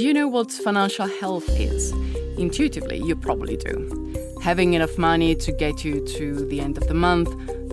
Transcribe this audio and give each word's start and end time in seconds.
Do 0.00 0.06
you 0.06 0.14
know 0.14 0.28
what 0.28 0.50
financial 0.50 1.06
health 1.06 1.46
is? 1.60 1.92
Intuitively, 2.38 3.02
you 3.04 3.14
probably 3.14 3.58
do. 3.58 4.14
Having 4.42 4.72
enough 4.72 4.96
money 4.96 5.34
to 5.34 5.52
get 5.52 5.84
you 5.84 6.02
to 6.16 6.46
the 6.46 6.58
end 6.62 6.78
of 6.78 6.88
the 6.88 6.94
month, 6.94 7.28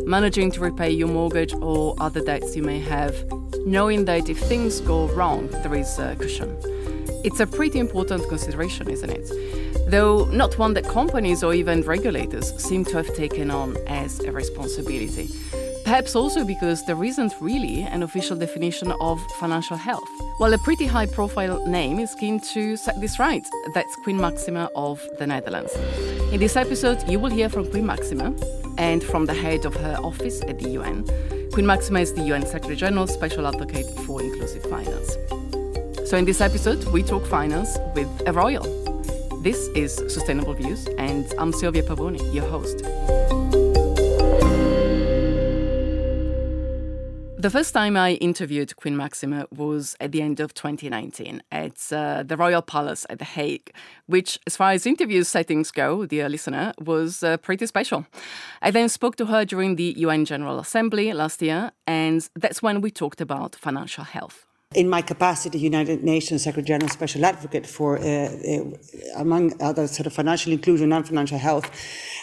managing 0.06 0.52
to 0.52 0.60
repay 0.60 0.92
your 0.92 1.08
mortgage 1.08 1.54
or 1.62 1.96
other 2.02 2.22
debts 2.22 2.54
you 2.54 2.64
may 2.64 2.82
have, 2.82 3.16
knowing 3.66 4.04
that 4.04 4.28
if 4.28 4.38
things 4.40 4.82
go 4.82 5.08
wrong, 5.14 5.48
there 5.64 5.74
is 5.74 5.98
a 6.00 6.18
cushion. 6.18 6.54
It's 7.24 7.40
a 7.40 7.48
pretty 7.48 7.80
important 7.80 8.28
consideration, 8.28 8.90
isn't 8.90 9.10
it? 9.10 9.90
Though 9.90 10.26
not 10.26 10.58
one 10.58 10.74
that 10.74 10.84
companies 10.84 11.46
or 11.46 11.54
even 11.54 11.82
regulators 11.84 12.54
seem 12.62 12.84
to 12.88 12.98
have 12.98 13.16
taken 13.16 13.50
on 13.50 13.78
as 13.88 14.20
a 14.20 14.34
responsibility. 14.34 15.30
Perhaps 15.86 16.14
also 16.14 16.44
because 16.44 16.86
there 16.88 17.02
isn't 17.06 17.32
really 17.40 17.84
an 17.84 18.04
official 18.04 18.36
definition 18.36 18.92
of 19.00 19.18
financial 19.40 19.78
health. 19.78 20.12
Well, 20.40 20.54
a 20.54 20.58
pretty 20.60 20.86
high 20.86 21.08
profile 21.08 21.66
name 21.66 21.98
is 21.98 22.14
keen 22.14 22.40
to 22.52 22.78
set 22.78 23.02
this 23.02 23.18
right. 23.18 23.44
That's 23.74 23.96
Queen 23.96 24.22
Maxima 24.22 24.70
of 24.76 25.04
the 25.18 25.26
Netherlands. 25.26 25.74
In 26.32 26.40
this 26.40 26.56
episode, 26.56 27.04
you 27.10 27.18
will 27.18 27.32
hear 27.32 27.50
from 27.50 27.68
Queen 27.72 27.88
Maxima 27.88 28.36
and 28.78 29.04
from 29.04 29.26
the 29.26 29.34
head 29.34 29.66
of 29.66 29.74
her 29.74 29.98
office 30.04 30.44
at 30.44 30.60
the 30.60 30.70
UN. 30.70 31.06
Queen 31.54 31.66
Maxima 31.66 32.02
is 32.02 32.14
the 32.14 32.22
UN 32.22 32.46
Secretary 32.46 32.76
General 32.76 33.08
Special 33.08 33.48
Advocate 33.48 33.88
for 34.06 34.22
Inclusive 34.22 34.62
Finance. 34.66 35.18
So, 36.08 36.18
in 36.18 36.26
this 36.26 36.40
episode, 36.40 36.86
we 36.94 37.02
talk 37.02 37.26
finance 37.26 37.76
with 37.96 38.08
a 38.28 38.32
royal. 38.32 38.64
This 39.42 39.58
is 39.70 39.96
Sustainable 39.96 40.54
Views, 40.54 40.86
and 41.00 41.34
I'm 41.40 41.52
Silvia 41.52 41.82
Pavoni, 41.82 42.22
your 42.32 42.46
host. 42.46 42.84
The 47.40 47.52
first 47.52 47.72
time 47.72 47.96
I 47.96 48.14
interviewed 48.14 48.76
Queen 48.78 48.98
Maxima 48.98 49.46
was 49.56 49.96
at 50.00 50.12
the 50.12 50.24
end 50.24 50.40
of 50.40 50.56
2019 50.56 51.44
at 51.52 51.94
uh, 51.94 52.24
the 52.24 52.36
Royal 52.36 52.64
Palace 52.64 53.06
at 53.12 53.20
The 53.20 53.26
Hague, 53.26 53.72
which, 54.08 54.40
as 54.48 54.58
far 54.58 54.72
as 54.72 54.88
interview 54.88 55.22
settings 55.22 55.70
go, 55.70 56.08
dear 56.08 56.30
listener, 56.30 56.74
was 56.80 57.22
uh, 57.22 57.38
pretty 57.38 57.68
special. 57.68 58.08
I 58.64 58.72
then 58.72 58.90
spoke 58.90 59.18
to 59.18 59.28
her 59.28 59.46
during 59.46 59.76
the 59.76 59.94
UN 59.98 60.26
General 60.26 60.58
Assembly 60.58 61.14
last 61.14 61.40
year, 61.44 61.74
and 61.86 62.28
that's 62.36 62.64
when 62.64 62.82
we 62.82 62.90
talked 62.90 63.22
about 63.22 63.56
financial 63.56 64.04
health 64.04 64.47
in 64.76 64.90
my 64.90 65.02
capacity, 65.02 65.58
United 65.58 66.04
Nations 66.04 66.44
Secretary 66.44 66.66
General 66.66 66.90
Special 66.90 67.24
Advocate 67.24 67.66
for, 67.66 67.98
uh, 67.98 68.02
uh, 68.02 68.64
among 69.16 69.54
other 69.62 69.88
sort 69.88 70.08
of 70.08 70.14
financial 70.14 70.52
inclusion 70.52 70.92
and 70.92 71.08
financial 71.08 71.38
health, 71.38 71.72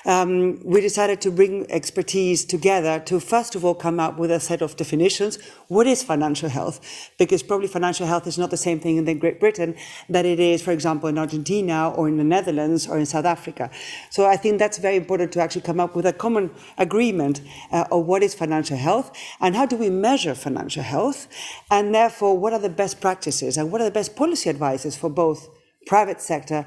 um, 0.04 0.60
we 0.62 0.82
decided 0.82 1.22
to 1.22 1.30
bring 1.30 1.64
expertise 1.70 2.44
together 2.44 3.00
to 3.00 3.18
first 3.18 3.54
of 3.54 3.64
all 3.64 3.74
come 3.74 3.98
up 3.98 4.18
with 4.18 4.30
a 4.30 4.38
set 4.38 4.60
of 4.60 4.76
definitions. 4.76 5.38
What 5.68 5.86
is 5.86 6.02
financial 6.02 6.50
health? 6.50 6.80
Because 7.18 7.42
probably 7.42 7.66
financial 7.66 8.06
health 8.06 8.26
is 8.26 8.36
not 8.36 8.50
the 8.50 8.58
same 8.58 8.78
thing 8.78 8.98
in 8.98 9.18
Great 9.18 9.40
Britain 9.40 9.74
that 10.10 10.26
it 10.26 10.38
is, 10.38 10.60
for 10.60 10.72
example, 10.72 11.08
in 11.08 11.16
Argentina 11.16 11.90
or 11.90 12.08
in 12.08 12.18
the 12.18 12.24
Netherlands 12.24 12.86
or 12.86 12.98
in 12.98 13.06
South 13.06 13.24
Africa. 13.24 13.70
So 14.10 14.26
I 14.26 14.36
think 14.36 14.58
that's 14.58 14.76
very 14.76 14.96
important 14.96 15.32
to 15.32 15.40
actually 15.40 15.62
come 15.62 15.80
up 15.80 15.96
with 15.96 16.04
a 16.04 16.12
common 16.12 16.50
agreement 16.76 17.40
uh, 17.72 17.86
of 17.90 18.04
what 18.04 18.22
is 18.22 18.34
financial 18.34 18.76
health 18.76 19.16
and 19.40 19.56
how 19.56 19.64
do 19.64 19.76
we 19.76 19.88
measure 19.88 20.34
financial 20.34 20.82
health, 20.82 21.26
and 21.70 21.94
therefore 21.94 22.33
what 22.34 22.52
are 22.52 22.58
the 22.58 22.68
best 22.68 23.00
practices 23.00 23.56
and 23.56 23.70
what 23.70 23.80
are 23.80 23.84
the 23.84 23.90
best 23.90 24.16
policy 24.16 24.50
advices 24.50 24.96
for 24.96 25.10
both 25.10 25.48
private 25.86 26.20
sector 26.20 26.66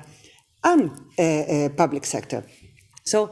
and 0.64 0.92
uh, 1.18 1.22
uh, 1.22 1.70
public 1.70 2.06
sector. 2.06 2.44
So 3.06 3.32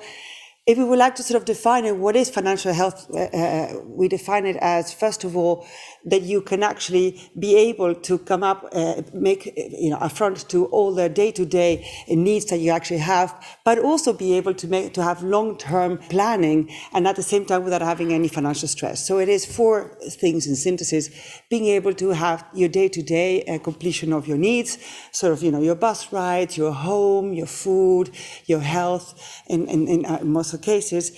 if 0.65 0.77
we 0.77 0.83
would 0.83 0.99
like 0.99 1.15
to 1.15 1.23
sort 1.23 1.39
of 1.39 1.45
define 1.45 1.85
it, 1.85 1.95
what 1.95 2.15
is 2.15 2.29
financial 2.29 2.73
health? 2.73 3.07
Uh, 3.13 3.19
uh, 3.19 3.73
we 3.85 4.07
define 4.07 4.45
it 4.45 4.57
as, 4.61 4.93
first 4.93 5.23
of 5.23 5.37
all, 5.37 5.67
that 6.05 6.21
you 6.21 6.41
can 6.41 6.63
actually 6.63 7.19
be 7.37 7.55
able 7.55 7.95
to 7.95 8.17
come 8.19 8.43
up, 8.43 8.69
uh, 8.73 9.01
make, 9.13 9.45
you 9.55 9.89
know, 9.89 9.97
a 9.99 10.09
front 10.09 10.47
to 10.49 10.65
all 10.67 10.93
the 10.93 11.09
day-to-day 11.09 11.85
needs 12.09 12.45
that 12.45 12.59
you 12.59 12.71
actually 12.71 12.99
have, 12.99 13.33
but 13.63 13.79
also 13.79 14.13
be 14.13 14.33
able 14.33 14.53
to 14.53 14.67
make, 14.67 14.93
to 14.93 15.03
have 15.03 15.23
long-term 15.23 15.97
planning 16.09 16.69
and 16.93 17.07
at 17.07 17.15
the 17.15 17.23
same 17.23 17.45
time 17.45 17.63
without 17.63 17.81
having 17.81 18.13
any 18.13 18.27
financial 18.27 18.67
stress. 18.67 19.05
So 19.05 19.19
it 19.19 19.29
is 19.29 19.45
four 19.45 19.97
things 20.09 20.47
in 20.47 20.55
synthesis, 20.55 21.09
being 21.49 21.65
able 21.65 21.93
to 21.93 22.09
have 22.09 22.45
your 22.53 22.69
day-to-day 22.69 23.43
uh, 23.43 23.59
completion 23.59 24.13
of 24.13 24.27
your 24.27 24.37
needs, 24.37 24.77
sort 25.11 25.33
of, 25.33 25.41
you 25.41 25.51
know, 25.51 25.61
your 25.61 25.75
bus 25.75 26.13
rides, 26.13 26.57
your 26.57 26.71
home, 26.71 27.33
your 27.33 27.47
food, 27.47 28.11
your 28.45 28.59
health, 28.59 29.43
in, 29.47 29.67
in, 29.67 29.87
in 29.87 30.05
uh, 30.05 30.19
most 30.23 30.61
cases 30.61 31.17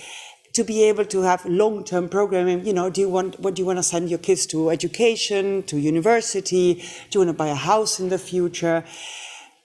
to 0.58 0.64
be 0.64 0.82
able 0.82 1.04
to 1.04 1.22
have 1.22 1.44
long-term 1.46 2.08
programming 2.08 2.66
you 2.66 2.72
know 2.72 2.90
do 2.90 3.00
you 3.00 3.08
want 3.08 3.38
what 3.38 3.54
do 3.54 3.62
you 3.62 3.66
want 3.66 3.78
to 3.78 3.82
send 3.82 4.10
your 4.10 4.18
kids 4.18 4.44
to 4.44 4.70
education 4.70 5.62
to 5.62 5.78
university 5.78 6.74
do 6.74 7.12
you 7.12 7.20
want 7.20 7.28
to 7.28 7.32
buy 7.44 7.46
a 7.46 7.54
house 7.54 8.00
in 8.00 8.08
the 8.08 8.18
future? 8.18 8.82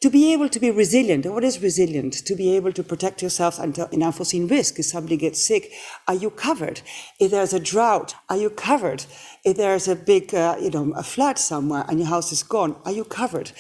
To 0.02 0.10
be 0.12 0.34
able 0.34 0.50
to 0.50 0.60
be 0.60 0.70
resilient 0.70 1.26
what 1.26 1.44
is 1.44 1.64
resilient? 1.64 2.14
To 2.28 2.36
be 2.36 2.56
able 2.56 2.74
to 2.74 2.84
protect 2.84 3.24
yourself 3.24 3.58
until 3.58 3.90
unforeseen 3.92 4.48
risk 4.48 4.78
if 4.78 4.86
somebody 4.86 5.18
gets 5.18 5.44
sick 5.44 5.72
are 6.08 6.14
you 6.14 6.30
covered? 6.30 6.82
If 7.20 7.32
there's 7.32 7.54
a 7.54 7.60
drought 7.60 8.14
are 8.30 8.38
you 8.38 8.52
covered? 8.52 9.06
If 9.44 9.58
there's 9.58 9.88
a 9.88 9.96
big 9.96 10.36
uh, 10.36 10.58
you 10.62 10.70
know 10.70 10.94
a 10.96 11.02
flood 11.02 11.40
somewhere 11.40 11.86
and 11.88 11.98
your 11.98 12.10
house 12.10 12.32
is 12.32 12.44
gone 12.44 12.76
are 12.86 12.92
you 12.92 13.04
covered? 13.04 13.52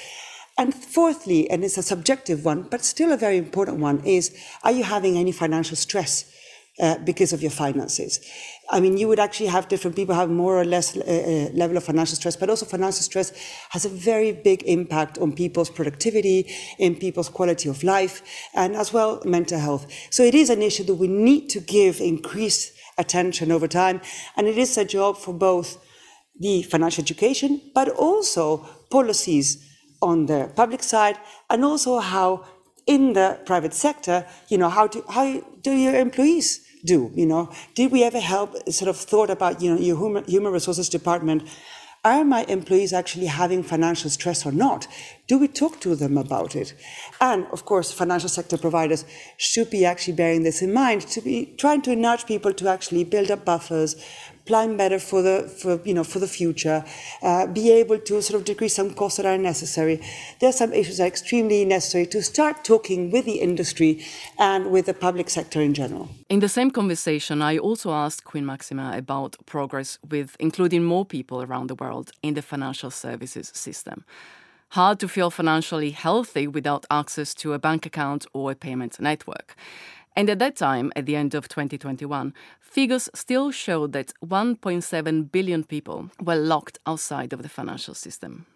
And 0.55 0.71
fourthly, 0.71 1.49
and 1.49 1.63
it's 1.65 1.79
a 1.79 1.81
subjective 1.81 2.45
one, 2.45 2.61
but 2.69 2.85
still 2.85 3.11
a 3.11 3.17
very 3.17 3.37
important 3.39 3.79
one, 3.79 4.05
is 4.05 4.37
are 4.61 4.71
you 4.71 4.83
having 4.83 5.17
any 5.17 5.31
financial 5.31 5.75
stress 5.75 6.29
uh, 6.81 6.97
because 6.99 7.33
of 7.33 7.41
your 7.41 7.51
finances? 7.51 8.19
I 8.69 8.79
mean, 8.79 8.97
you 8.97 9.07
would 9.07 9.19
actually 9.19 9.47
have 9.47 9.67
different 9.67 9.95
people 9.95 10.15
have 10.15 10.29
more 10.29 10.59
or 10.59 10.65
less 10.65 10.95
uh, 10.95 11.01
uh, 11.01 11.55
level 11.55 11.77
of 11.77 11.83
financial 11.83 12.15
stress, 12.15 12.35
but 12.35 12.49
also 12.49 12.65
financial 12.65 13.01
stress 13.01 13.31
has 13.69 13.85
a 13.85 13.89
very 13.89 14.31
big 14.31 14.63
impact 14.63 15.17
on 15.17 15.33
people's 15.33 15.69
productivity, 15.69 16.49
in 16.79 16.95
people's 16.95 17.29
quality 17.29 17.69
of 17.69 17.83
life, 17.83 18.21
and 18.55 18.75
as 18.75 18.93
well 18.93 19.21
mental 19.25 19.59
health. 19.59 19.85
So 20.09 20.23
it 20.23 20.33
is 20.33 20.49
an 20.49 20.61
issue 20.61 20.83
that 20.85 20.95
we 20.95 21.07
need 21.07 21.49
to 21.49 21.59
give 21.59 21.99
increased 21.99 22.73
attention 22.97 23.51
over 23.51 23.67
time, 23.67 24.01
and 24.37 24.47
it 24.47 24.57
is 24.57 24.77
a 24.77 24.85
job 24.85 25.17
for 25.17 25.33
both 25.33 25.77
the 26.39 26.63
financial 26.63 27.03
education, 27.03 27.61
but 27.75 27.89
also 27.89 28.65
policies 28.89 29.69
on 30.01 30.25
the 30.25 30.51
public 30.55 30.83
side 30.83 31.17
and 31.49 31.63
also 31.63 31.99
how 31.99 32.45
in 32.85 33.13
the 33.13 33.39
private 33.45 33.73
sector, 33.73 34.25
you 34.49 34.57
know, 34.57 34.69
how 34.69 34.87
to 34.87 35.01
how 35.09 35.41
do 35.63 35.71
your 35.71 35.95
employees 35.95 36.65
do, 36.85 37.11
you 37.15 37.25
know? 37.25 37.49
Did 37.75 37.91
we 37.91 38.03
ever 38.03 38.19
help, 38.19 38.55
sort 38.71 38.89
of 38.89 38.97
thought 38.97 39.29
about, 39.29 39.61
you 39.61 39.73
know, 39.73 39.79
your 39.79 39.97
human, 39.97 40.25
human 40.25 40.51
resources 40.51 40.89
department, 40.89 41.43
are 42.05 42.25
my 42.25 42.43
employees 42.49 42.91
actually 42.91 43.27
having 43.27 43.63
financial 43.63 44.09
stress 44.09 44.45
or 44.45 44.51
not? 44.51 44.87
Do 45.27 45.37
we 45.37 45.47
talk 45.47 45.79
to 45.79 45.95
them 45.95 46.17
about 46.17 46.53
it? 46.53 46.73
And 47.21 47.47
of 47.53 47.63
course, 47.63 47.93
financial 47.93 48.27
sector 48.27 48.57
providers 48.57 49.05
should 49.37 49.69
be 49.69 49.85
actually 49.85 50.15
bearing 50.15 50.43
this 50.43 50.61
in 50.61 50.73
mind 50.73 51.03
to 51.07 51.21
be 51.21 51.55
trying 51.57 51.81
to 51.83 51.95
nudge 51.95 52.25
people 52.25 52.53
to 52.55 52.67
actually 52.67 53.05
build 53.05 53.31
up 53.31 53.45
buffers, 53.45 53.95
plan 54.45 54.77
better 54.77 54.99
for 54.99 55.21
the 55.21 55.49
for 55.61 55.79
you 55.85 55.93
know 55.93 56.03
for 56.03 56.19
the 56.19 56.27
future, 56.27 56.83
uh, 57.21 57.47
be 57.47 57.71
able 57.71 57.99
to 57.99 58.21
sort 58.21 58.39
of 58.39 58.45
decrease 58.45 58.75
some 58.75 58.93
costs 58.93 59.17
that 59.17 59.25
are 59.25 59.37
necessary. 59.37 60.01
There 60.39 60.49
are 60.49 60.59
some 60.63 60.73
issues 60.73 60.97
that 60.97 61.03
are 61.03 61.07
extremely 61.07 61.65
necessary 61.65 62.05
to 62.07 62.21
start 62.21 62.63
talking 62.63 63.11
with 63.11 63.25
the 63.25 63.39
industry 63.39 64.03
and 64.37 64.71
with 64.71 64.85
the 64.85 64.93
public 64.93 65.29
sector 65.29 65.61
in 65.61 65.73
general. 65.73 66.09
In 66.29 66.39
the 66.39 66.49
same 66.49 66.71
conversation, 66.71 67.41
I 67.41 67.57
also 67.57 67.91
asked 67.91 68.23
Queen 68.23 68.45
Maxima 68.45 68.93
about 68.95 69.37
progress 69.45 69.99
with 70.09 70.35
including 70.39 70.83
more 70.83 71.05
people 71.05 71.41
around 71.41 71.67
the 71.69 71.75
world 71.75 72.11
in 72.21 72.33
the 72.33 72.41
financial 72.41 72.91
services 72.91 73.51
system 73.53 74.05
hard 74.73 74.99
to 74.99 75.07
feel 75.07 75.29
financially 75.29 75.91
healthy 75.91 76.47
without 76.47 76.83
access 76.89 77.35
to 77.35 77.53
a 77.53 77.59
bank 77.59 77.85
account 77.85 78.25
or 78.33 78.49
a 78.49 78.55
payment 78.55 78.99
network. 78.99 79.55
And 80.15 80.29
at 80.29 80.39
that 80.39 80.55
time, 80.55 80.91
at 80.95 81.05
the 81.05 81.15
end 81.15 81.35
of 81.35 81.47
2021, 81.47 82.33
figures 82.73 83.07
still 83.13 83.51
show 83.51 83.85
that 83.85 84.13
1.7 84.25 85.31
billion 85.31 85.63
people 85.63 86.09
were 86.19 86.35
locked 86.35 86.79
outside 86.87 87.31
of 87.31 87.43
the 87.43 87.49
financial 87.49 87.93
system. 87.93 88.47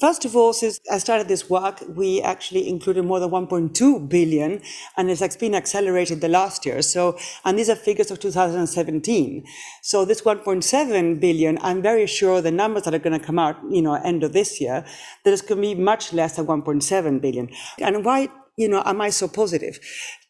First 0.00 0.24
of 0.24 0.36
all, 0.36 0.52
since 0.52 0.80
I 0.90 0.98
started 0.98 1.28
this 1.28 1.50
work, 1.50 1.82
we 1.88 2.22
actually 2.22 2.68
included 2.68 3.04
more 3.04 3.20
than 3.20 3.30
1.2 3.30 4.08
billion, 4.08 4.60
and 4.96 5.10
it's 5.10 5.36
been 5.36 5.54
accelerated 5.54 6.20
the 6.20 6.28
last 6.28 6.64
year. 6.64 6.80
So, 6.82 7.18
and 7.44 7.58
these 7.58 7.68
are 7.68 7.76
figures 7.76 8.10
of 8.10 8.18
2017. 8.20 9.44
So 9.82 10.04
this 10.04 10.22
1.7 10.22 11.20
billion, 11.20 11.58
I'm 11.60 11.82
very 11.82 12.06
sure 12.06 12.40
the 12.40 12.50
numbers 12.50 12.84
that 12.84 12.94
are 12.94 12.98
going 12.98 13.18
to 13.18 13.24
come 13.24 13.38
out, 13.38 13.56
you 13.70 13.82
know, 13.82 13.94
end 13.94 14.22
of 14.22 14.32
this 14.32 14.60
year, 14.60 14.84
that 15.24 15.32
it's 15.32 15.42
going 15.42 15.60
to 15.60 15.74
be 15.74 15.74
much 15.74 16.12
less 16.12 16.36
than 16.36 16.46
1.7 16.46 17.20
billion. 17.20 17.50
And 17.78 18.04
why 18.04 18.28
you 18.56 18.68
know, 18.68 18.82
am 18.84 19.00
I 19.00 19.10
so 19.10 19.28
positive? 19.28 19.78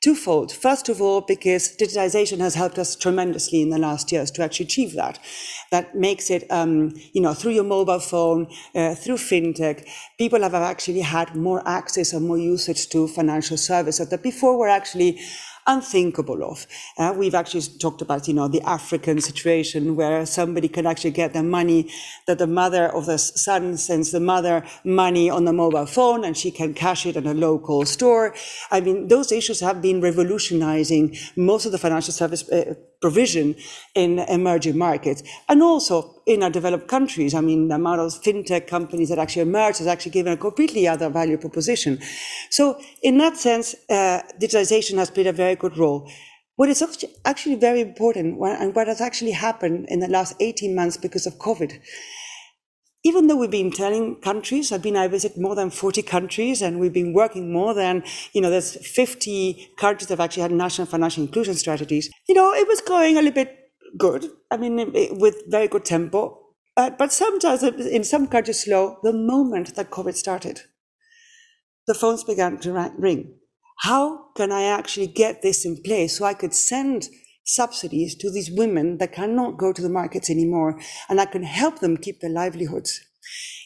Twofold. 0.03 0.53
First 0.53 0.89
of 0.89 1.01
all, 1.03 1.21
because 1.21 1.77
digitization 1.77 2.39
has 2.39 2.55
helped 2.55 2.79
us 2.79 2.95
tremendously 2.95 3.63
in 3.63 3.71
the 3.71 3.79
last 3.79 4.13
years 4.13 4.31
to 4.33 4.43
actually 4.43 4.67
achieve 4.67 4.95
that. 4.95 5.19
That 5.71 5.95
makes 5.95 6.31
it, 6.31 6.49
um, 6.51 6.93
you 7.13 7.21
know, 7.21 7.35
through 7.35 7.53
your 7.53 7.65
mobile 7.65 8.01
phone, 8.01 8.47
uh, 8.75 8.95
through 8.95 9.17
fintech, 9.17 9.89
people 10.19 10.43
have 10.43 10.55
actually 10.55 11.01
had 11.01 11.35
more 11.35 11.67
access 11.67 12.13
and 12.13 12.27
more 12.27 12.39
usage 12.39 12.89
to 12.91 13.09
financial 13.09 13.57
services 13.57 14.09
that 14.09 14.23
before 14.23 14.57
were 14.57 14.69
actually 14.69 15.21
unthinkable 15.67 16.43
of. 16.45 16.67
Uh, 16.99 17.15
we've 17.17 17.35
actually 17.35 17.63
talked 17.79 18.03
about, 18.03 18.29
you 18.29 18.35
know, 18.35 18.49
the 18.49 18.61
African 18.63 19.21
situation 19.21 19.97
where 19.97 20.27
somebody 20.27 20.69
can 20.69 20.87
actually 20.87 21.11
get 21.11 21.33
the 21.33 21.43
money, 21.43 21.91
that 22.27 22.39
the 22.39 22.47
mother 22.47 22.87
of 22.89 23.07
the 23.07 23.19
son 23.19 23.77
sends 23.77 24.11
the 24.11 24.21
mother 24.21 24.65
money 24.85 25.31
on 25.31 25.45
the 25.45 25.53
mobile 25.53 25.87
phone 25.87 26.25
and 26.25 26.37
she 26.37 26.51
can 26.51 26.75
cash 26.75 27.07
it 27.07 27.17
in 27.17 27.27
a 27.27 27.35
local 27.35 27.85
store. 27.85 28.35
I 28.71 28.81
mean, 28.81 29.09
those 29.09 29.33
issues 29.33 29.61
have 29.61 29.81
been 29.81 30.01
revolutionizing 30.01 31.17
most 31.37 31.67
of 31.67 31.73
the 31.73 31.79
financial 31.79 32.13
service 32.13 32.49
uh, 32.51 32.75
provision 33.03 33.55
in 33.95 34.21
emerging 34.21 34.79
markets 34.79 35.23
and 35.49 35.63
also 35.63 36.23
in 36.25 36.43
our 36.43 36.51
developed 36.51 36.89
countries. 36.89 37.35
I 37.35 37.41
mean, 37.41 37.69
the 37.69 37.75
amount 37.75 38.01
of 38.01 38.13
fintech 38.23 38.69
companies 38.69 39.11
that 39.11 39.19
actually 39.19 39.43
emerged 39.43 39.79
has 39.79 39.89
actually 39.89 40.13
given 40.13 40.33
a 40.33 40.37
completely 40.37 40.89
other 40.89 41.11
value 41.11 41.37
proposition. 41.37 41.99
So 42.49 42.81
in 43.03 43.19
that 43.19 43.37
sense, 43.37 43.75
uh, 43.91 44.23
digitalization 44.41 44.97
has 44.97 45.11
played 45.11 45.27
a 45.27 45.33
very 45.33 45.57
good 45.57 45.77
role. 45.77 46.09
What 46.57 46.69
is 46.69 46.83
actually 47.25 47.57
very 47.57 47.81
important 47.81 48.39
and 48.41 48.75
what 48.75 48.87
has 48.87 49.01
actually 49.01 49.33
happened 49.33 49.87
in 49.89 50.01
the 50.01 50.09
last 50.09 50.37
18 50.39 50.75
months 50.75 50.97
because 50.97 51.27
of 51.27 51.35
COVID 51.35 51.81
even 53.05 53.27
though 53.27 53.37
we've 53.37 53.51
been 53.51 53.73
telling 53.73 54.17
countries, 54.17 54.71
I've 54.71 54.83
been, 54.83 54.97
I 54.97 55.09
visit 55.09 55.37
more 55.37 55.57
than 55.57 55.71
40 55.71 56.03
countries 56.03 56.63
and 56.63 56.79
we've 56.79 56.93
been 56.93 57.13
working 57.13 57.53
more 57.53 57.75
than, 57.75 58.05
you 58.33 58.41
know, 58.41 58.51
there's 58.51 58.77
50 58.87 59.71
countries 59.77 60.07
that 60.07 60.19
have 60.19 60.25
actually 60.25 60.43
had 60.43 60.53
national 60.53 60.87
financial 60.87 61.25
inclusion 61.25 61.55
strategies. 61.55 62.11
You 62.29 62.37
know, 62.37 62.53
it 62.55 62.69
was 62.69 62.81
going 62.81 63.17
a 63.17 63.23
little 63.23 63.33
bit 63.33 63.59
good. 63.99 64.27
I 64.51 64.57
mean, 64.57 64.93
with 65.19 65.43
very 65.49 65.67
good 65.67 65.85
tempo. 65.85 66.39
Uh, 66.77 66.91
but 66.91 67.13
sometimes 67.13 67.63
in 67.63 68.05
some 68.05 68.29
countries 68.29 68.63
slow, 68.63 68.99
the 69.03 69.13
moment 69.13 69.75
that 69.75 69.91
COVID 69.91 70.15
started, 70.15 70.63
the 71.87 71.95
phones 71.95 72.23
began 72.23 72.59
to 72.59 72.93
ring. 72.97 73.35
How 73.81 74.31
can 74.37 74.53
I 74.53 74.65
actually 74.65 75.09
get 75.09 75.43
this 75.43 75.65
in 75.65 75.83
place 75.83 76.19
so 76.19 76.25
I 76.25 76.35
could 76.35 76.55
send 76.55 77.09
subsidies 77.45 78.15
to 78.17 78.31
these 78.31 78.51
women 78.51 78.99
that 78.99 79.13
cannot 79.13 79.59
go 79.59 79.73
to 79.73 79.83
the 79.83 79.89
markets 79.89 80.31
anymore, 80.31 80.81
and 81.09 81.21
I 81.21 81.27
can 81.27 81.43
help 81.43 81.81
them 81.81 81.97
keep 81.97 82.21
their 82.21 82.31
livelihoods. 82.31 83.01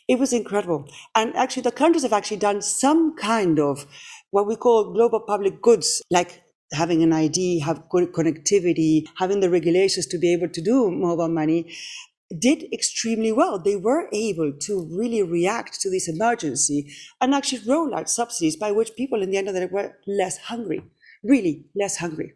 It 0.09 0.19
was 0.19 0.33
incredible. 0.33 0.89
And 1.15 1.35
actually, 1.37 1.63
the 1.63 1.73
countries 1.73 2.03
have 2.03 2.13
actually 2.13 2.37
done 2.39 2.63
some 2.63 3.17
kind 3.17 3.59
of 3.59 3.87
what 4.31 4.47
we 4.47 4.57
call 4.57 4.93
global 4.93 5.21
public 5.21 5.63
goods, 5.63 6.03
like 6.11 6.43
having 6.73 7.03
an 7.03 7.13
ID, 7.13 7.61
have 7.61 7.89
good 7.89 8.13
connectivity, 8.13 9.07
having 9.19 9.41
the 9.41 9.51
regulations 9.51 10.07
to 10.07 10.19
be 10.19 10.33
able 10.33 10.49
to 10.49 10.61
do 10.61 10.91
mobile 10.91 11.29
money, 11.29 11.73
did 12.39 12.65
extremely 12.73 13.33
well. 13.33 13.59
They 13.59 13.77
were 13.77 14.09
able 14.13 14.53
to 14.53 14.89
really 14.93 15.23
react 15.23 15.81
to 15.81 15.91
this 15.91 16.09
emergency 16.09 16.93
and 17.21 17.35
actually 17.35 17.63
roll 17.67 17.95
out 17.95 18.11
subsidies 18.11 18.57
by 18.57 18.73
which 18.73 18.97
people 18.97 19.23
in 19.23 19.31
the 19.31 19.39
end 19.39 19.49
of 19.49 19.55
the 19.55 19.61
day 19.61 19.69
were 19.71 19.97
less 20.07 20.39
hungry, 20.39 20.83
really 21.27 21.67
less 21.75 21.97
hungry. 21.97 22.35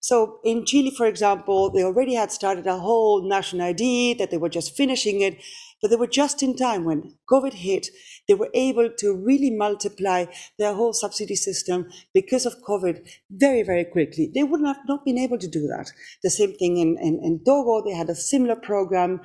So 0.00 0.38
in 0.44 0.64
Chile, 0.64 0.92
for 0.96 1.06
example, 1.06 1.68
they 1.68 1.82
already 1.82 2.14
had 2.14 2.30
started 2.30 2.66
a 2.68 2.78
whole 2.78 3.28
national 3.28 3.66
ID 3.66 4.14
that 4.14 4.30
they 4.30 4.36
were 4.36 4.48
just 4.48 4.76
finishing 4.76 5.20
it, 5.20 5.42
but 5.82 5.90
they 5.90 5.96
were 5.96 6.06
just 6.06 6.44
in 6.44 6.54
time 6.54 6.84
when 6.84 7.14
COVID 7.28 7.54
hit. 7.54 7.88
They 8.28 8.34
were 8.34 8.50
able 8.54 8.88
to 8.98 9.16
really 9.16 9.50
multiply 9.50 10.26
their 10.60 10.74
whole 10.74 10.92
subsidy 10.92 11.34
system 11.34 11.88
because 12.14 12.46
of 12.46 12.62
COVID 12.62 13.08
very, 13.30 13.64
very 13.64 13.84
quickly. 13.84 14.30
They 14.32 14.44
would 14.44 14.64
have 14.64 14.78
not 14.86 15.04
been 15.04 15.18
able 15.18 15.38
to 15.38 15.48
do 15.48 15.66
that. 15.68 15.90
The 16.22 16.30
same 16.30 16.54
thing 16.54 16.76
in, 16.76 16.96
in, 17.00 17.20
in 17.24 17.40
Togo, 17.44 17.84
they 17.84 17.96
had 17.96 18.08
a 18.08 18.14
similar 18.14 18.54
program 18.54 19.20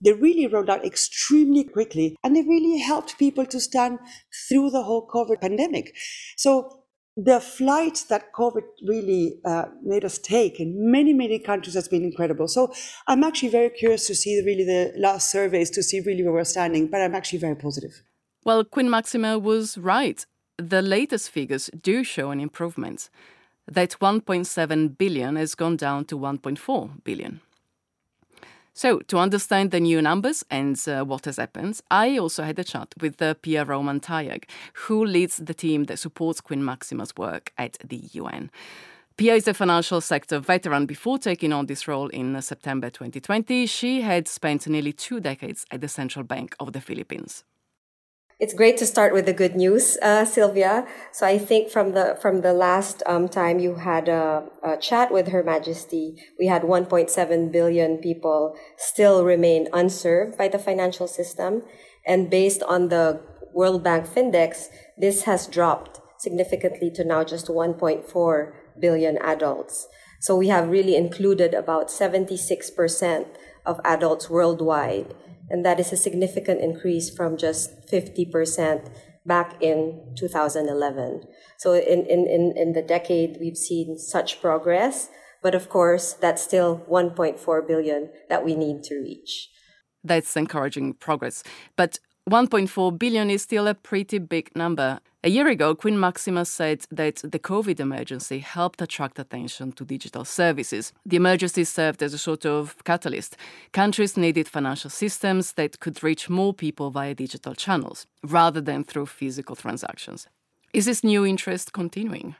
they 0.00 0.12
really 0.12 0.46
rolled 0.46 0.70
out 0.70 0.84
extremely 0.84 1.64
quickly 1.64 2.16
and 2.22 2.34
they 2.34 2.42
really 2.42 2.78
helped 2.78 3.18
people 3.18 3.44
to 3.46 3.60
stand 3.60 3.98
through 4.48 4.70
the 4.70 4.82
whole 4.82 5.08
COVID 5.08 5.40
pandemic. 5.40 5.96
So 6.36 6.77
the 7.18 7.40
flight 7.40 8.04
that 8.10 8.32
COVID 8.32 8.62
really 8.86 9.40
uh, 9.44 9.64
made 9.82 10.04
us 10.04 10.18
take 10.18 10.60
in 10.60 10.92
many, 10.92 11.12
many 11.12 11.40
countries 11.40 11.74
has 11.74 11.88
been 11.88 12.04
incredible. 12.04 12.46
So 12.46 12.72
I'm 13.08 13.24
actually 13.24 13.48
very 13.48 13.70
curious 13.70 14.06
to 14.06 14.14
see 14.14 14.40
really 14.46 14.64
the 14.64 14.92
last 14.96 15.28
surveys 15.28 15.68
to 15.70 15.82
see 15.82 16.00
really 16.00 16.22
where 16.22 16.32
we're 16.32 16.44
standing, 16.44 16.86
but 16.86 17.00
I'm 17.00 17.16
actually 17.16 17.40
very 17.40 17.56
positive. 17.56 18.02
Well, 18.44 18.64
Queen 18.64 18.88
Maxima 18.88 19.36
was 19.36 19.76
right. 19.76 20.24
The 20.58 20.80
latest 20.80 21.30
figures 21.30 21.68
do 21.82 22.04
show 22.04 22.30
an 22.30 22.38
improvement. 22.38 23.10
That 23.66 23.96
1.7 24.00 24.96
billion 24.96 25.34
has 25.34 25.56
gone 25.56 25.76
down 25.76 26.04
to 26.06 26.16
1.4 26.16 27.02
billion. 27.02 27.40
So, 28.78 29.00
to 29.08 29.18
understand 29.18 29.72
the 29.72 29.80
new 29.80 30.00
numbers 30.00 30.44
and 30.52 30.80
uh, 30.86 31.02
what 31.02 31.24
has 31.24 31.36
happened, 31.36 31.80
I 31.90 32.16
also 32.16 32.44
had 32.44 32.60
a 32.60 32.62
chat 32.62 32.94
with 33.00 33.20
uh, 33.20 33.34
Pia 33.34 33.64
Roman-Tayag, 33.64 34.44
who 34.74 35.04
leads 35.04 35.38
the 35.38 35.52
team 35.52 35.86
that 35.86 35.98
supports 35.98 36.40
Queen 36.40 36.64
Maxima's 36.64 37.12
work 37.16 37.52
at 37.58 37.76
the 37.84 38.00
UN. 38.12 38.52
Pia 39.16 39.34
is 39.34 39.48
a 39.48 39.54
financial 39.54 40.00
sector 40.00 40.38
veteran. 40.38 40.86
Before 40.86 41.18
taking 41.18 41.52
on 41.52 41.66
this 41.66 41.88
role 41.88 42.06
in 42.10 42.36
uh, 42.36 42.40
September 42.40 42.88
2020, 42.88 43.66
she 43.66 44.02
had 44.02 44.28
spent 44.28 44.68
nearly 44.68 44.92
two 44.92 45.18
decades 45.18 45.66
at 45.72 45.80
the 45.80 45.88
Central 45.88 46.24
Bank 46.24 46.54
of 46.60 46.72
the 46.72 46.80
Philippines. 46.80 47.42
It's 48.40 48.54
great 48.54 48.76
to 48.76 48.86
start 48.86 49.12
with 49.12 49.26
the 49.26 49.32
good 49.32 49.56
news, 49.56 49.98
uh, 50.00 50.24
Silvia. 50.24 50.86
So 51.10 51.26
I 51.26 51.38
think 51.38 51.70
from 51.70 51.90
the 51.90 52.16
from 52.22 52.42
the 52.42 52.52
last 52.52 53.02
um, 53.04 53.26
time 53.28 53.58
you 53.58 53.74
had 53.74 54.08
a, 54.08 54.46
a, 54.62 54.76
chat 54.76 55.10
with 55.10 55.28
Her 55.34 55.42
Majesty, 55.42 56.14
we 56.38 56.46
had 56.46 56.62
1.7 56.62 57.50
billion 57.50 57.98
people 57.98 58.54
still 58.76 59.24
remain 59.24 59.66
unserved 59.72 60.38
by 60.38 60.46
the 60.46 60.58
financial 60.60 61.08
system, 61.08 61.64
and 62.06 62.30
based 62.30 62.62
on 62.62 62.90
the 62.90 63.20
World 63.52 63.82
Bank 63.82 64.06
Findex, 64.06 64.68
this 64.96 65.24
has 65.24 65.48
dropped 65.48 66.00
significantly 66.18 66.92
to 66.94 67.02
now 67.02 67.24
just 67.24 67.48
1.4 67.48 68.52
billion 68.78 69.18
adults. 69.18 69.88
So 70.20 70.36
we 70.36 70.46
have 70.46 70.68
really 70.68 70.94
included 70.94 71.54
about 71.54 71.88
76% 71.88 73.26
of 73.66 73.80
adults 73.84 74.30
worldwide 74.30 75.12
and 75.50 75.64
that 75.64 75.80
is 75.80 75.92
a 75.92 75.96
significant 75.96 76.60
increase 76.60 77.10
from 77.10 77.36
just 77.36 77.86
50% 77.90 78.90
back 79.26 79.62
in 79.62 80.14
2011. 80.16 81.22
So 81.58 81.74
in, 81.74 82.06
in, 82.06 82.26
in, 82.26 82.54
in 82.56 82.72
the 82.72 82.82
decade, 82.82 83.38
we've 83.40 83.56
seen 83.56 83.98
such 83.98 84.40
progress, 84.40 85.08
but 85.42 85.54
of 85.54 85.68
course, 85.68 86.14
that's 86.14 86.42
still 86.42 86.84
1.4 86.90 87.68
billion 87.68 88.10
that 88.28 88.44
we 88.44 88.54
need 88.54 88.82
to 88.84 88.96
reach. 88.96 89.50
That's 90.02 90.36
encouraging 90.36 90.94
progress. 90.94 91.42
But 91.76 91.98
1.4 92.28 92.98
billion 92.98 93.30
is 93.30 93.42
still 93.42 93.66
a 93.66 93.74
pretty 93.74 94.18
big 94.18 94.54
number. 94.54 95.00
A 95.24 95.30
year 95.30 95.48
ago, 95.48 95.74
Queen 95.74 95.98
Maxima 95.98 96.44
said 96.44 96.84
that 96.90 97.16
the 97.16 97.38
COVID 97.38 97.80
emergency 97.80 98.38
helped 98.38 98.82
attract 98.82 99.18
attention 99.18 99.72
to 99.72 99.84
digital 99.84 100.24
services. 100.24 100.92
The 101.06 101.16
emergency 101.16 101.64
served 101.64 102.02
as 102.02 102.14
a 102.14 102.18
sort 102.18 102.44
of 102.44 102.76
catalyst. 102.84 103.36
Countries 103.72 104.16
needed 104.16 104.46
financial 104.46 104.90
systems 104.90 105.54
that 105.54 105.80
could 105.80 106.02
reach 106.04 106.28
more 106.28 106.52
people 106.52 106.90
via 106.90 107.14
digital 107.14 107.54
channels, 107.54 108.06
rather 108.22 108.60
than 108.60 108.84
through 108.84 109.06
physical 109.06 109.56
transactions. 109.56 110.28
Is 110.72 110.84
this 110.84 111.02
new 111.02 111.24
interest 111.24 111.72
continuing? 111.72 112.36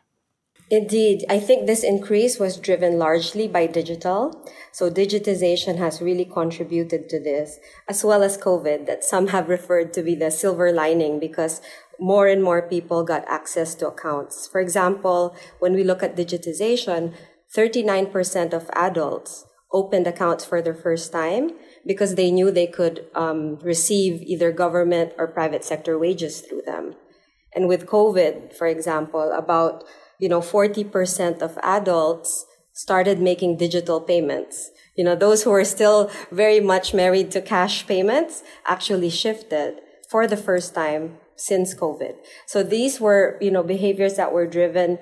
Indeed, 0.70 1.24
I 1.30 1.40
think 1.40 1.66
this 1.66 1.82
increase 1.82 2.38
was 2.38 2.58
driven 2.58 2.98
largely 2.98 3.48
by 3.48 3.66
digital. 3.66 4.44
So 4.70 4.90
digitization 4.90 5.78
has 5.78 6.02
really 6.02 6.26
contributed 6.26 7.08
to 7.08 7.18
this, 7.18 7.58
as 7.88 8.04
well 8.04 8.22
as 8.22 8.36
COVID 8.36 8.86
that 8.86 9.02
some 9.02 9.28
have 9.28 9.48
referred 9.48 9.94
to 9.94 10.02
be 10.02 10.14
the 10.14 10.30
silver 10.30 10.70
lining 10.70 11.18
because 11.18 11.62
more 11.98 12.28
and 12.28 12.42
more 12.42 12.60
people 12.60 13.02
got 13.02 13.26
access 13.28 13.74
to 13.76 13.88
accounts. 13.88 14.46
For 14.46 14.60
example, 14.60 15.34
when 15.58 15.72
we 15.72 15.84
look 15.84 16.02
at 16.02 16.16
digitization, 16.16 17.14
39% 17.56 18.52
of 18.52 18.68
adults 18.74 19.46
opened 19.72 20.06
accounts 20.06 20.44
for 20.44 20.60
the 20.60 20.74
first 20.74 21.12
time 21.12 21.52
because 21.86 22.14
they 22.14 22.30
knew 22.30 22.50
they 22.50 22.66
could 22.66 23.06
um, 23.14 23.56
receive 23.62 24.20
either 24.22 24.52
government 24.52 25.12
or 25.18 25.26
private 25.26 25.64
sector 25.64 25.98
wages 25.98 26.40
through 26.40 26.62
them. 26.66 26.94
And 27.54 27.68
with 27.68 27.86
COVID, 27.86 28.54
for 28.54 28.66
example, 28.66 29.32
about 29.32 29.84
you 30.18 30.28
know, 30.28 30.40
40% 30.40 31.42
of 31.42 31.58
adults 31.62 32.46
started 32.72 33.18
making 33.18 33.56
digital 33.56 34.00
payments. 34.00 34.70
You 34.96 35.04
know, 35.04 35.16
those 35.16 35.42
who 35.42 35.50
were 35.50 35.64
still 35.64 36.10
very 36.30 36.60
much 36.60 36.94
married 36.94 37.30
to 37.32 37.40
cash 37.40 37.86
payments 37.86 38.42
actually 38.66 39.10
shifted 39.10 39.80
for 40.08 40.26
the 40.26 40.36
first 40.36 40.74
time 40.74 41.18
since 41.36 41.74
COVID. 41.74 42.14
So 42.46 42.62
these 42.62 43.00
were, 43.00 43.38
you 43.40 43.50
know, 43.50 43.62
behaviors 43.62 44.14
that 44.14 44.32
were 44.32 44.46
driven, 44.46 44.98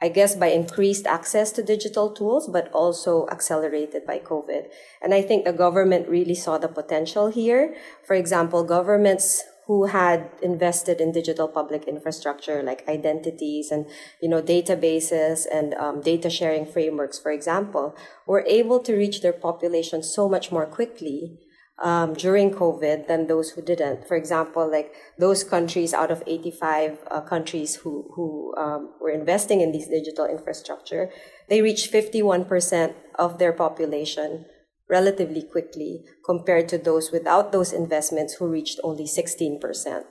I 0.00 0.08
guess, 0.08 0.34
by 0.34 0.48
increased 0.48 1.06
access 1.06 1.52
to 1.52 1.62
digital 1.62 2.10
tools, 2.10 2.48
but 2.48 2.70
also 2.72 3.26
accelerated 3.30 4.06
by 4.06 4.18
COVID. 4.18 4.66
And 5.00 5.14
I 5.14 5.22
think 5.22 5.44
the 5.44 5.52
government 5.52 6.08
really 6.08 6.34
saw 6.34 6.58
the 6.58 6.68
potential 6.68 7.28
here. 7.28 7.76
For 8.04 8.14
example, 8.14 8.64
governments 8.64 9.44
who 9.66 9.86
had 9.86 10.30
invested 10.42 11.00
in 11.00 11.12
digital 11.12 11.48
public 11.48 11.84
infrastructure 11.84 12.62
like 12.62 12.86
identities 12.88 13.70
and 13.70 13.86
you 14.20 14.28
know 14.28 14.42
databases 14.42 15.46
and 15.52 15.74
um, 15.74 16.00
data 16.00 16.28
sharing 16.28 16.66
frameworks 16.66 17.18
for 17.18 17.30
example 17.30 17.94
were 18.26 18.44
able 18.46 18.80
to 18.80 18.94
reach 18.94 19.22
their 19.22 19.32
population 19.32 20.02
so 20.02 20.28
much 20.28 20.50
more 20.50 20.66
quickly 20.66 21.38
um, 21.82 22.14
during 22.14 22.50
COVID 22.50 23.08
than 23.08 23.26
those 23.26 23.50
who 23.50 23.62
didn't. 23.62 24.06
For 24.06 24.16
example, 24.16 24.70
like 24.70 24.94
those 25.18 25.42
countries 25.42 25.92
out 25.92 26.10
of 26.10 26.22
85 26.26 26.98
uh, 27.10 27.20
countries 27.22 27.76
who, 27.76 28.10
who 28.14 28.54
um, 28.56 28.94
were 29.00 29.10
investing 29.10 29.60
in 29.60 29.72
these 29.72 29.88
digital 29.88 30.26
infrastructure, 30.26 31.10
they 31.48 31.60
reached 31.60 31.92
51% 31.92 32.94
of 33.18 33.38
their 33.38 33.52
population 33.52 34.46
relatively 34.92 35.42
quickly 35.42 36.04
compared 36.24 36.68
to 36.68 36.76
those 36.76 37.10
without 37.10 37.50
those 37.50 37.72
investments 37.72 38.34
who 38.34 38.46
reached 38.46 38.78
only 38.84 39.04
16%. 39.04 40.04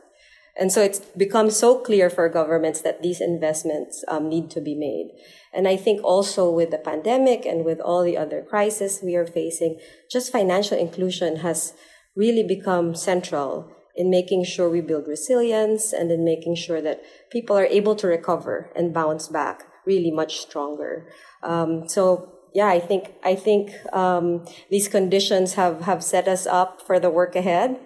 And 0.58 0.72
so 0.72 0.82
it's 0.82 1.00
become 1.16 1.50
so 1.50 1.80
clear 1.80 2.10
for 2.10 2.28
governments 2.28 2.82
that 2.82 3.02
these 3.02 3.22
investments 3.22 4.04
um, 4.08 4.28
need 4.28 4.50
to 4.52 4.60
be 4.60 4.76
made. 4.76 5.12
And 5.54 5.68
I 5.68 5.78
think 5.78 6.04
also 6.04 6.52
with 6.52 6.72
the 6.72 6.78
pandemic 6.78 7.46
and 7.46 7.64
with 7.64 7.80
all 7.80 8.04
the 8.04 8.18
other 8.18 8.42
crises 8.42 9.00
we 9.04 9.16
are 9.16 9.28
facing, 9.28 9.80
just 10.12 10.32
financial 10.32 10.78
inclusion 10.78 11.38
has 11.38 11.74
really 12.16 12.44
become 12.44 12.96
central 12.96 13.72
in 13.96 14.10
making 14.10 14.44
sure 14.44 14.70
we 14.70 14.82
build 14.82 15.08
resilience 15.08 15.94
and 15.94 16.12
in 16.12 16.26
making 16.26 16.56
sure 16.56 16.82
that 16.82 17.02
people 17.32 17.56
are 17.58 17.66
able 17.66 17.96
to 17.96 18.08
recover 18.08 18.72
and 18.76 18.94
bounce 18.94 19.28
back 19.28 19.64
really 19.86 20.12
much 20.12 20.40
stronger. 20.40 21.08
Um, 21.44 21.88
so 21.88 22.41
yeah, 22.54 22.68
I 22.68 22.80
think 22.80 23.14
I 23.24 23.36
think 23.36 23.72
um, 23.94 24.46
these 24.70 24.88
conditions 24.88 25.54
have 25.54 25.82
have 25.82 26.04
set 26.04 26.28
us 26.28 26.46
up 26.46 26.82
for 26.82 27.00
the 27.00 27.10
work 27.10 27.36
ahead 27.36 27.80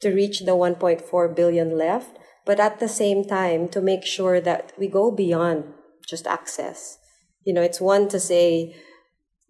to 0.00 0.14
reach 0.14 0.40
the 0.40 0.52
1.4 0.52 1.34
billion 1.34 1.76
left, 1.76 2.18
but 2.44 2.60
at 2.60 2.78
the 2.78 2.88
same 2.88 3.24
time 3.24 3.68
to 3.68 3.80
make 3.80 4.04
sure 4.04 4.40
that 4.40 4.72
we 4.78 4.86
go 4.86 5.10
beyond 5.10 5.64
just 6.06 6.26
access. 6.26 6.98
You 7.44 7.54
know, 7.54 7.62
it's 7.62 7.80
one 7.80 8.08
to 8.08 8.20
say, 8.20 8.76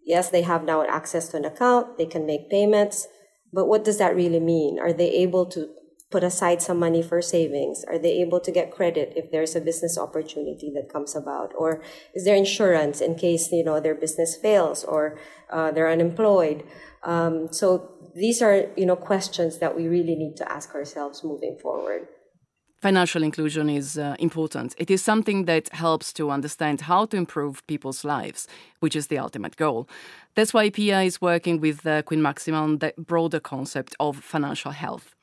yes, 0.05 0.29
they 0.29 0.41
have 0.43 0.63
now 0.63 0.83
access 0.87 1.29
to 1.29 1.37
an 1.37 1.45
account, 1.45 1.97
they 1.97 2.05
can 2.05 2.25
make 2.25 2.49
payments, 2.49 3.07
but 3.53 3.67
what 3.67 3.83
does 3.83 3.97
that 3.97 4.15
really 4.15 4.39
mean? 4.39 4.79
Are 4.79 4.93
they 4.93 5.09
able 5.11 5.45
to 5.47 5.69
put 6.11 6.23
aside 6.23 6.61
some 6.61 6.79
money 6.79 7.01
for 7.01 7.21
savings? 7.21 7.83
Are 7.85 7.97
they 7.97 8.21
able 8.21 8.39
to 8.39 8.51
get 8.51 8.71
credit 8.71 9.13
if 9.15 9.31
there's 9.31 9.55
a 9.55 9.61
business 9.61 9.97
opportunity 9.97 10.71
that 10.75 10.91
comes 10.91 11.15
about? 11.15 11.53
Or 11.57 11.81
is 12.13 12.25
there 12.25 12.35
insurance 12.35 13.01
in 13.01 13.15
case, 13.15 13.51
you 13.51 13.63
know, 13.63 13.79
their 13.79 13.95
business 13.95 14.35
fails 14.35 14.83
or 14.83 15.17
uh, 15.49 15.71
they're 15.71 15.89
unemployed? 15.89 16.63
Um, 17.03 17.51
so 17.51 17.91
these 18.15 18.41
are, 18.41 18.67
you 18.77 18.85
know, 18.85 18.95
questions 18.95 19.59
that 19.59 19.75
we 19.75 19.87
really 19.87 20.15
need 20.15 20.35
to 20.37 20.51
ask 20.51 20.73
ourselves 20.75 21.23
moving 21.23 21.57
forward. 21.61 22.07
Financial 22.81 23.23
inclusion 23.23 23.67
is 23.67 23.97
uh, 23.97 24.15
important. 24.19 24.75
It 24.77 24.91
is 24.91 25.01
something 25.01 25.45
that 25.45 25.69
helps 25.69 26.13
to 26.13 26.29
understand 26.29 26.81
how 26.81 27.05
to 27.07 27.17
improve 27.17 27.65
people's 27.65 28.05
lives, 28.05 28.47
which 28.79 28.95
is 28.95 29.07
the 29.07 29.17
ultimate 29.17 29.55
goal. 29.55 29.89
That's 30.35 30.53
why 30.53 30.69
Pia 30.69 31.01
is 31.01 31.19
working 31.19 31.59
with 31.59 31.85
uh, 31.87 32.03
Queen 32.03 32.21
Maxima 32.21 32.57
on 32.57 32.77
the 32.77 32.93
broader 32.97 33.39
concept 33.39 33.95
of 33.99 34.17
financial 34.17 34.71
health. 34.71 35.14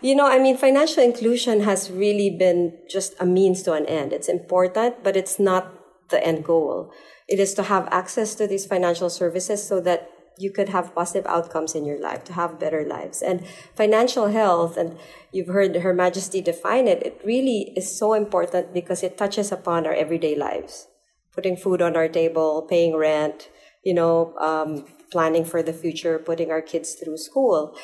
You 0.00 0.14
know, 0.14 0.26
I 0.26 0.38
mean, 0.38 0.56
financial 0.56 1.02
inclusion 1.02 1.62
has 1.62 1.90
really 1.90 2.30
been 2.30 2.78
just 2.88 3.14
a 3.18 3.26
means 3.26 3.62
to 3.64 3.72
an 3.72 3.86
end. 3.86 4.12
It's 4.12 4.28
important, 4.28 5.02
but 5.02 5.16
it's 5.16 5.40
not 5.40 5.74
the 6.10 6.24
end 6.24 6.44
goal. 6.44 6.92
It 7.26 7.40
is 7.40 7.52
to 7.54 7.64
have 7.64 7.88
access 7.90 8.34
to 8.36 8.46
these 8.46 8.64
financial 8.64 9.10
services 9.10 9.66
so 9.66 9.80
that 9.80 10.10
you 10.38 10.52
could 10.52 10.68
have 10.68 10.94
positive 10.94 11.26
outcomes 11.26 11.74
in 11.74 11.84
your 11.84 12.00
life, 12.00 12.22
to 12.24 12.32
have 12.32 12.60
better 12.60 12.84
lives. 12.84 13.22
And 13.22 13.44
financial 13.74 14.28
health, 14.28 14.76
and 14.76 14.96
you've 15.32 15.48
heard 15.48 15.74
Her 15.74 15.92
Majesty 15.92 16.40
define 16.40 16.86
it, 16.86 17.02
it 17.02 17.20
really 17.24 17.72
is 17.76 17.90
so 17.98 18.14
important 18.14 18.72
because 18.72 19.02
it 19.02 19.18
touches 19.18 19.50
upon 19.50 19.84
our 19.84 19.92
everyday 19.92 20.36
lives. 20.36 20.86
Putting 21.32 21.56
food 21.56 21.82
on 21.82 21.96
our 21.96 22.08
table, 22.08 22.62
paying 22.62 22.96
rent, 22.96 23.48
you 23.84 23.94
know, 23.94 24.34
um, 24.38 24.86
planning 25.10 25.44
for 25.44 25.62
the 25.62 25.72
future, 25.72 26.18
putting 26.18 26.50
our 26.50 26.62
kids 26.62 26.94
through 26.94 27.16
school. 27.16 27.76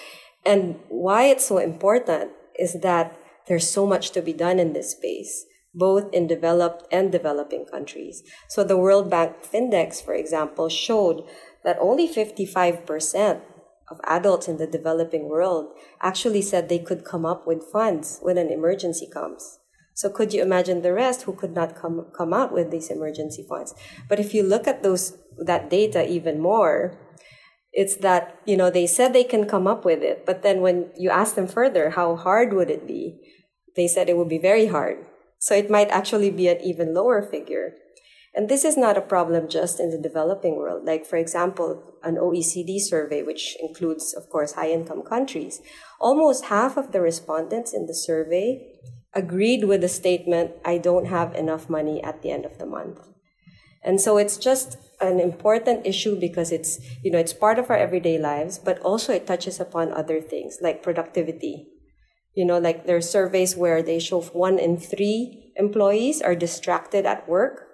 And 0.45 0.81
why 0.89 1.25
it's 1.25 1.47
so 1.47 1.59
important 1.59 2.33
is 2.59 2.81
that 2.81 3.19
there's 3.47 3.69
so 3.69 3.87
much 3.87 4.11
to 4.11 4.23
be 4.23 4.33
done 4.33 4.59
in 4.59 4.73
this 4.73 4.93
space, 4.93 5.47
both 5.75 6.13
in 6.13 6.27
developed 6.27 6.87
and 6.91 7.11
developing 7.11 7.67
countries. 7.67 8.23
So 8.49 8.65
the 8.65 8.77
World 8.77 9.11
Bank 9.11 9.43
Findex, 9.43 10.03
for 10.03 10.15
example, 10.15 10.69
showed 10.69 11.25
that 11.65 11.79
only 11.81 12.09
55% 12.09 13.41
of 13.91 14.01
adults 14.07 14.49
in 14.49 14.57
the 14.57 14.67
developing 14.67 15.29
world 15.29 15.75
actually 16.01 16.43
said 16.43 16.69
they 16.69 16.79
could 16.79 17.05
come 17.05 17.27
up 17.27 17.47
with 17.47 17.71
funds 17.71 18.19
when 18.23 18.39
an 18.39 18.51
emergency 18.51 19.09
comes. 19.13 19.59
So 19.95 20.11
could 20.11 20.33
you 20.33 20.43
imagine 20.43 20.83
the 20.83 20.93
rest 20.93 21.23
who 21.23 21.35
could 21.35 21.55
not 21.55 21.77
come, 21.77 22.07
come 22.17 22.33
out 22.33 22.53
with 22.53 22.71
these 22.71 22.91
emergency 22.91 23.47
funds? 23.49 23.75
But 24.09 24.19
if 24.19 24.35
you 24.35 24.43
look 24.43 24.67
at 24.67 24.83
those, 24.83 25.17
that 25.39 25.71
data 25.71 26.09
even 26.09 26.41
more, 26.41 26.99
it's 27.75 27.97
that, 27.97 28.39
you 28.47 28.57
know, 28.57 28.71
they 28.71 28.87
said 28.87 29.13
they 29.13 29.25
can 29.25 29.47
come 29.47 29.67
up 29.67 29.85
with 29.85 30.03
it, 30.03 30.25
but 30.25 30.43
then 30.43 30.61
when 30.61 30.91
you 30.97 31.11
ask 31.11 31.35
them 31.35 31.49
further, 31.49 31.91
how 31.91 32.15
hard 32.15 32.53
would 32.53 32.71
it 32.71 32.87
be? 32.87 33.21
They 33.75 33.89
said 33.89 34.09
it 34.09 34.17
would 34.17 34.29
be 34.29 34.39
very 34.39 34.67
hard. 34.67 35.05
So 35.39 35.55
it 35.55 35.69
might 35.69 35.91
actually 35.91 36.31
be 36.31 36.49
an 36.49 36.61
even 36.63 36.95
lower 36.95 37.21
figure. 37.21 37.75
And 38.33 38.49
this 38.49 38.65
is 38.65 38.77
not 38.77 38.97
a 38.97 39.03
problem 39.03 39.49
just 39.49 39.79
in 39.79 39.91
the 39.91 39.99
developing 39.99 40.57
world. 40.57 40.85
Like, 40.85 41.05
for 41.05 41.17
example, 41.17 41.83
an 42.03 42.17
OECD 42.17 42.79
survey, 42.81 43.23
which 43.23 43.57
includes, 43.61 44.15
of 44.15 44.29
course, 44.31 44.53
high 44.53 44.71
income 44.71 45.03
countries, 45.03 45.61
almost 46.01 46.47
half 46.47 46.77
of 46.77 46.93
the 46.93 47.01
respondents 47.01 47.75
in 47.75 47.87
the 47.87 47.95
survey 47.95 48.75
agreed 49.15 49.65
with 49.65 49.81
the 49.81 49.89
statement, 49.89 50.53
I 50.65 50.79
don't 50.79 51.07
have 51.07 51.35
enough 51.35 51.71
money 51.71 52.03
at 52.03 52.23
the 52.23 52.31
end 52.31 52.45
of 52.45 52.59
the 52.59 52.67
month. 52.67 53.01
And 53.83 54.01
so 54.01 54.17
it's 54.17 54.37
just 54.37 54.79
an 55.07 55.21
important 55.21 55.87
issue 55.87 56.19
because 56.19 56.53
it's, 56.53 56.79
you 57.03 57.11
know, 57.11 57.19
it's 57.19 57.33
part 57.33 57.59
of 57.59 57.71
our 57.71 57.77
everyday 57.77 58.19
lives, 58.19 58.59
but 58.59 58.79
also 58.81 59.13
it 59.13 59.27
touches 59.27 59.61
upon 59.61 59.93
other 59.93 60.21
things 60.21 60.59
like 60.61 60.83
productivity. 60.83 61.69
You 62.35 62.45
know, 62.45 62.59
like 62.59 62.87
there 62.87 62.97
are 62.97 63.01
surveys 63.01 63.57
where 63.57 63.83
they 63.83 63.99
show 63.99 64.21
one 64.21 64.59
in 64.59 64.77
three 64.77 65.53
employees 65.57 66.21
are 66.21 66.35
distracted 66.35 67.07
at 67.07 67.29
work 67.29 67.69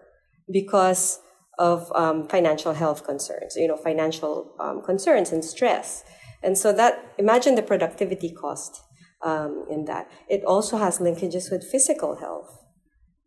because 0.52 1.20
of 1.58 1.90
um, 1.94 2.28
financial 2.28 2.74
health 2.74 3.04
concerns, 3.04 3.56
you 3.56 3.68
know, 3.68 3.76
financial 3.76 4.54
um, 4.60 4.82
concerns 4.82 5.32
and 5.32 5.44
stress. 5.44 6.04
And 6.42 6.56
so 6.56 6.72
that, 6.72 7.12
imagine 7.18 7.54
the 7.54 7.62
productivity 7.62 8.30
cost 8.32 8.82
um, 9.22 9.66
in 9.70 9.84
that. 9.84 10.10
It 10.28 10.44
also 10.44 10.78
has 10.78 10.98
linkages 10.98 11.50
with 11.50 11.64
physical 11.70 12.16
health. 12.16 12.59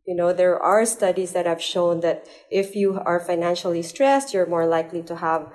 You 0.05 0.15
know, 0.15 0.33
there 0.33 0.61
are 0.61 0.85
studies 0.85 1.31
that 1.31 1.45
have 1.45 1.61
shown 1.61 2.01
that 2.01 2.27
if 2.51 2.75
you 2.75 2.99
are 3.05 3.19
financially 3.19 3.81
stressed, 3.81 4.33
you're 4.33 4.45
more 4.45 4.67
likely 4.67 5.01
to 5.03 5.17
have 5.17 5.47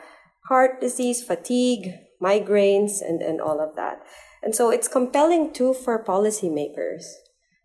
heart 0.49 0.81
disease, 0.81 1.23
fatigue, 1.23 1.93
migraines, 2.23 3.03
and, 3.03 3.21
and 3.21 3.41
all 3.41 3.61
of 3.61 3.77
that. 3.77 4.03
And 4.43 4.55
so 4.55 4.71
it's 4.71 4.89
compelling 4.89 5.53
too 5.53 5.75
for 5.75 6.03
policymakers 6.03 7.05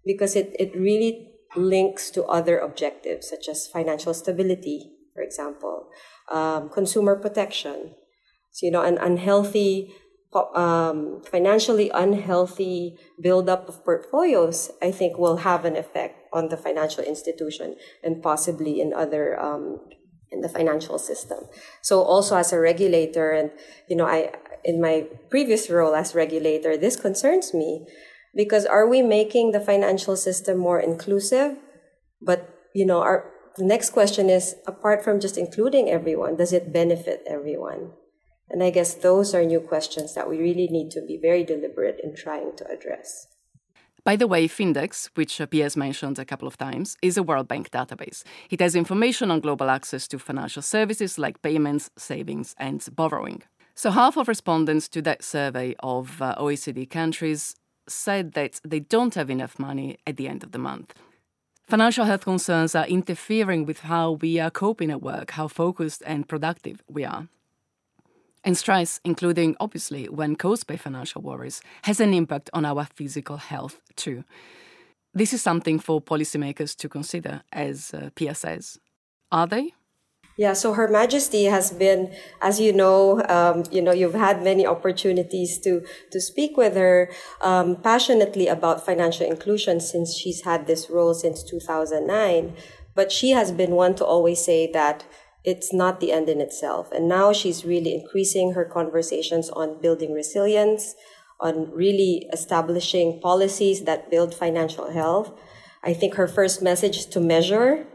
because 0.06 0.36
it, 0.36 0.56
it 0.60 0.76
really 0.76 1.30
links 1.56 2.10
to 2.12 2.26
other 2.26 2.60
objectives 2.60 3.30
such 3.30 3.48
as 3.48 3.68
financial 3.68 4.14
stability, 4.14 4.92
for 5.14 5.22
example, 5.22 5.88
um, 6.32 6.70
consumer 6.70 7.16
protection. 7.16 7.96
So, 8.52 8.66
you 8.66 8.72
know, 8.72 8.82
an 8.82 8.98
unhealthy, 8.98 9.94
um, 10.36 11.22
financially 11.30 11.90
unhealthy 11.94 12.98
buildup 13.22 13.70
of 13.70 13.84
portfolios, 13.84 14.72
I 14.82 14.92
think, 14.92 15.18
will 15.18 15.38
have 15.38 15.66
an 15.66 15.76
effect 15.76 16.16
on 16.34 16.50
the 16.50 16.58
financial 16.58 17.04
institution 17.04 17.76
and 18.04 18.22
possibly 18.22 18.82
in 18.82 18.94
other 18.94 19.40
um, 19.40 19.80
in 20.32 20.42
the 20.42 20.50
financial 20.50 20.98
system. 20.98 21.40
So, 21.82 22.02
also 22.02 22.36
as 22.38 22.52
a 22.52 22.60
regulator, 22.60 23.32
and 23.32 23.52
you 23.88 23.96
know, 23.96 24.06
I 24.06 24.32
in 24.64 24.82
my 24.82 25.08
previous 25.30 25.70
role 25.70 25.96
as 25.96 26.16
regulator, 26.16 26.78
this 26.78 26.96
concerns 26.96 27.54
me 27.54 27.86
because 28.36 28.66
are 28.66 28.88
we 28.88 29.02
making 29.02 29.52
the 29.52 29.60
financial 29.60 30.16
system 30.16 30.58
more 30.58 30.80
inclusive? 30.80 31.58
But, 32.22 32.50
you 32.74 32.86
know, 32.86 33.02
our 33.02 33.32
the 33.56 33.66
next 33.66 33.92
question 33.92 34.30
is 34.30 34.56
apart 34.66 35.04
from 35.04 35.20
just 35.20 35.38
including 35.38 35.90
everyone, 35.90 36.38
does 36.38 36.54
it 36.54 36.74
benefit 36.74 37.22
everyone? 37.28 37.92
And 38.54 38.64
I 38.64 38.70
guess 38.70 38.94
those 38.94 39.34
are 39.34 39.44
new 39.44 39.60
questions 39.60 40.14
that 40.14 40.30
we 40.30 40.38
really 40.38 40.68
need 40.68 40.92
to 40.92 41.02
be 41.02 41.18
very 41.18 41.44
deliberate 41.44 42.00
in 42.04 42.16
trying 42.16 42.56
to 42.58 42.70
address. 42.70 43.28
By 44.04 44.16
the 44.16 44.28
way, 44.28 44.48
Findex, 44.48 45.10
which 45.16 45.42
Pia's 45.50 45.76
mentioned 45.76 46.20
a 46.20 46.26
couple 46.26 46.48
of 46.48 46.56
times, 46.58 46.96
is 47.02 47.18
a 47.18 47.24
World 47.24 47.48
Bank 47.48 47.72
database. 47.72 48.24
It 48.52 48.60
has 48.60 48.76
information 48.76 49.32
on 49.32 49.40
global 49.40 49.72
access 49.72 50.08
to 50.10 50.20
financial 50.20 50.62
services 50.62 51.18
like 51.18 51.42
payments, 51.42 51.90
savings, 51.98 52.54
and 52.60 52.86
borrowing. 52.96 53.42
So, 53.74 53.90
half 53.90 54.18
of 54.18 54.28
respondents 54.28 54.88
to 54.90 55.02
that 55.02 55.24
survey 55.24 55.74
of 55.80 56.22
uh, 56.22 56.36
OECD 56.36 56.88
countries 56.88 57.56
said 57.88 58.34
that 58.34 58.62
they 58.64 58.82
don't 58.82 59.16
have 59.16 59.32
enough 59.32 59.58
money 59.58 59.98
at 60.06 60.18
the 60.18 60.28
end 60.28 60.44
of 60.44 60.52
the 60.52 60.60
month. 60.60 60.94
Financial 61.68 62.06
health 62.06 62.26
concerns 62.26 62.76
are 62.76 62.86
interfering 62.86 63.66
with 63.66 63.80
how 63.80 64.12
we 64.12 64.40
are 64.40 64.52
coping 64.52 64.92
at 64.92 65.02
work, 65.02 65.32
how 65.32 65.48
focused 65.48 66.04
and 66.06 66.28
productive 66.28 66.84
we 66.88 67.04
are. 67.04 67.30
And 68.44 68.58
stress, 68.58 69.00
including 69.06 69.56
obviously 69.60 70.10
when 70.10 70.36
caused 70.36 70.68
by 70.68 70.76
financial 70.76 71.22
worries, 71.22 71.62
has 71.84 72.00
an 72.00 72.14
impact 72.14 72.50
on 72.54 72.66
our 72.66 72.86
physical 72.86 73.38
health 73.38 73.80
too. 73.96 74.24
This 75.14 75.32
is 75.32 75.42
something 75.42 75.80
for 75.80 76.02
policymakers 76.02 76.76
to 76.78 76.90
consider, 76.90 77.44
as 77.52 77.94
uh, 77.94 78.10
Pia 78.16 78.34
says. 78.36 78.80
Are 79.32 79.48
they? 79.48 79.74
Yeah, 80.36 80.54
so 80.54 80.74
Her 80.74 80.88
Majesty 80.88 81.44
has 81.44 81.70
been, 81.70 82.12
as 82.42 82.60
you 82.60 82.74
know, 82.74 83.22
um, 83.30 83.66
you 83.72 83.84
know, 83.84 83.92
you've 83.92 84.16
had 84.16 84.44
many 84.44 84.66
opportunities 84.66 85.60
to 85.60 85.86
to 86.12 86.20
speak 86.20 86.58
with 86.58 86.76
her 86.76 87.12
um, 87.42 87.76
passionately 87.76 88.48
about 88.48 88.84
financial 88.84 89.28
inclusion 89.28 89.80
since 89.80 90.16
she's 90.16 90.42
had 90.42 90.66
this 90.66 90.90
role 90.90 91.14
since 91.14 91.44
2009. 91.44 92.56
But 92.96 93.12
she 93.12 93.32
has 93.32 93.52
been 93.52 93.72
one 93.72 93.94
to 93.96 94.06
always 94.06 94.44
say 94.44 94.72
that 94.72 95.06
it's 95.44 95.74
not 95.74 96.00
the 96.00 96.12
end 96.12 96.30
in 96.30 96.40
itself, 96.40 96.92
and 96.92 97.08
now 97.08 97.34
she's 97.34 97.66
really 97.66 97.94
increasing 97.94 98.54
her 98.54 98.66
conversations 98.66 99.50
on 99.50 99.82
building 99.82 100.14
resilience, 100.14 100.96
on 101.40 101.70
really 101.72 102.28
establishing 102.32 103.20
policies 103.22 103.84
that 103.84 104.10
build 104.10 104.34
financial 104.34 104.92
health. 104.92 105.38
I 105.84 105.94
think 105.94 106.16
her 106.16 106.28
first 106.28 106.62
message 106.62 106.98
is 106.98 107.06
to 107.08 107.20
measure 107.20 107.86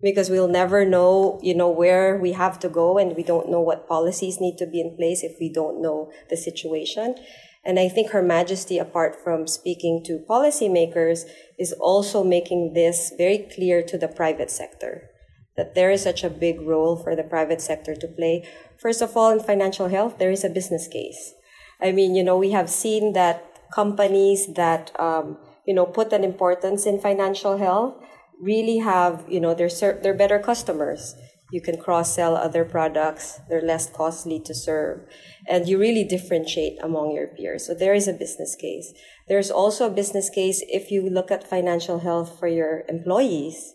because 0.00 0.30
we'll 0.30 0.48
never 0.48 0.84
know, 0.84 1.40
you 1.42 1.54
know, 1.54 1.70
where 1.70 2.16
we 2.18 2.32
have 2.32 2.58
to 2.60 2.68
go 2.68 2.98
and 2.98 3.16
we 3.16 3.22
don't 3.22 3.50
know 3.50 3.60
what 3.60 3.88
policies 3.88 4.40
need 4.40 4.56
to 4.58 4.66
be 4.66 4.80
in 4.80 4.96
place 4.96 5.22
if 5.22 5.36
we 5.40 5.48
don't 5.48 5.82
know 5.82 6.10
the 6.30 6.36
situation. 6.36 7.16
And 7.64 7.78
I 7.78 7.88
think 7.88 8.10
Her 8.10 8.22
Majesty, 8.22 8.78
apart 8.78 9.16
from 9.22 9.46
speaking 9.46 10.02
to 10.06 10.24
policymakers, 10.28 11.24
is 11.58 11.72
also 11.72 12.24
making 12.24 12.74
this 12.74 13.12
very 13.16 13.38
clear 13.38 13.82
to 13.84 13.96
the 13.96 14.08
private 14.08 14.50
sector 14.50 15.11
that 15.56 15.74
there 15.74 15.90
is 15.90 16.02
such 16.02 16.24
a 16.24 16.30
big 16.30 16.60
role 16.60 16.96
for 16.96 17.14
the 17.14 17.22
private 17.22 17.60
sector 17.60 17.94
to 17.94 18.08
play. 18.08 18.48
First 18.78 19.02
of 19.02 19.16
all, 19.16 19.30
in 19.30 19.40
financial 19.40 19.88
health, 19.88 20.18
there 20.18 20.30
is 20.30 20.44
a 20.44 20.50
business 20.50 20.88
case. 20.88 21.34
I 21.80 21.92
mean, 21.92 22.14
you 22.14 22.24
know, 22.24 22.38
we 22.38 22.52
have 22.52 22.70
seen 22.70 23.12
that 23.12 23.44
companies 23.74 24.54
that, 24.54 24.98
um, 24.98 25.38
you 25.66 25.74
know, 25.74 25.86
put 25.86 26.12
an 26.12 26.24
importance 26.24 26.86
in 26.86 27.00
financial 27.00 27.58
health 27.58 27.94
really 28.40 28.78
have, 28.78 29.24
you 29.28 29.40
know, 29.40 29.54
they're, 29.54 29.70
they're 30.02 30.14
better 30.14 30.38
customers. 30.38 31.14
You 31.52 31.60
can 31.60 31.76
cross 31.76 32.14
sell 32.14 32.34
other 32.34 32.64
products. 32.64 33.40
They're 33.48 33.62
less 33.62 33.90
costly 33.90 34.40
to 34.40 34.54
serve. 34.54 35.06
And 35.46 35.68
you 35.68 35.78
really 35.78 36.02
differentiate 36.02 36.78
among 36.82 37.12
your 37.12 37.28
peers. 37.28 37.66
So 37.66 37.74
there 37.74 37.94
is 37.94 38.08
a 38.08 38.14
business 38.14 38.56
case. 38.56 38.94
There's 39.28 39.50
also 39.50 39.86
a 39.86 39.94
business 39.94 40.30
case 40.30 40.62
if 40.68 40.90
you 40.90 41.08
look 41.08 41.30
at 41.30 41.48
financial 41.48 41.98
health 41.98 42.38
for 42.38 42.48
your 42.48 42.84
employees 42.88 43.74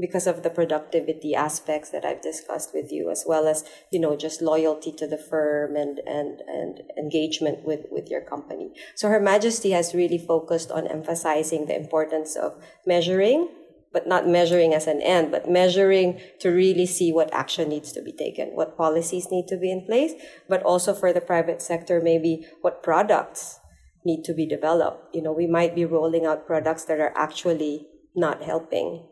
because 0.00 0.26
of 0.26 0.42
the 0.42 0.50
productivity 0.50 1.34
aspects 1.34 1.90
that 1.90 2.04
I've 2.04 2.22
discussed 2.22 2.70
with 2.74 2.90
you, 2.90 3.10
as 3.10 3.24
well 3.26 3.46
as, 3.46 3.64
you 3.92 4.00
know, 4.00 4.16
just 4.16 4.40
loyalty 4.42 4.92
to 4.92 5.06
the 5.06 5.18
firm 5.18 5.76
and, 5.76 5.98
and, 6.06 6.40
and 6.46 6.80
engagement 6.98 7.64
with, 7.64 7.86
with 7.90 8.08
your 8.08 8.22
company. 8.22 8.72
So 8.94 9.08
Her 9.08 9.20
Majesty 9.20 9.70
has 9.72 9.94
really 9.94 10.18
focused 10.18 10.70
on 10.70 10.86
emphasizing 10.86 11.66
the 11.66 11.76
importance 11.76 12.36
of 12.36 12.60
measuring 12.86 13.48
but 13.92 14.06
not 14.06 14.28
measuring 14.28 14.72
as 14.72 14.86
an 14.86 15.02
end, 15.02 15.30
but 15.30 15.50
measuring 15.50 16.20
to 16.38 16.48
really 16.48 16.86
see 16.86 17.12
what 17.12 17.32
action 17.34 17.68
needs 17.68 17.92
to 17.92 18.02
be 18.02 18.12
taken, 18.12 18.48
what 18.50 18.76
policies 18.76 19.28
need 19.30 19.48
to 19.48 19.56
be 19.56 19.70
in 19.70 19.84
place, 19.84 20.12
but 20.48 20.62
also 20.62 20.94
for 20.94 21.12
the 21.12 21.20
private 21.20 21.60
sector, 21.60 22.00
maybe 22.00 22.46
what 22.60 22.82
products 22.82 23.58
need 24.04 24.22
to 24.24 24.32
be 24.32 24.46
developed. 24.46 25.14
You 25.14 25.22
know, 25.22 25.32
we 25.32 25.46
might 25.46 25.74
be 25.74 25.84
rolling 25.84 26.24
out 26.24 26.46
products 26.46 26.84
that 26.84 27.00
are 27.00 27.12
actually 27.16 27.88
not 28.14 28.42
helping. 28.42 29.06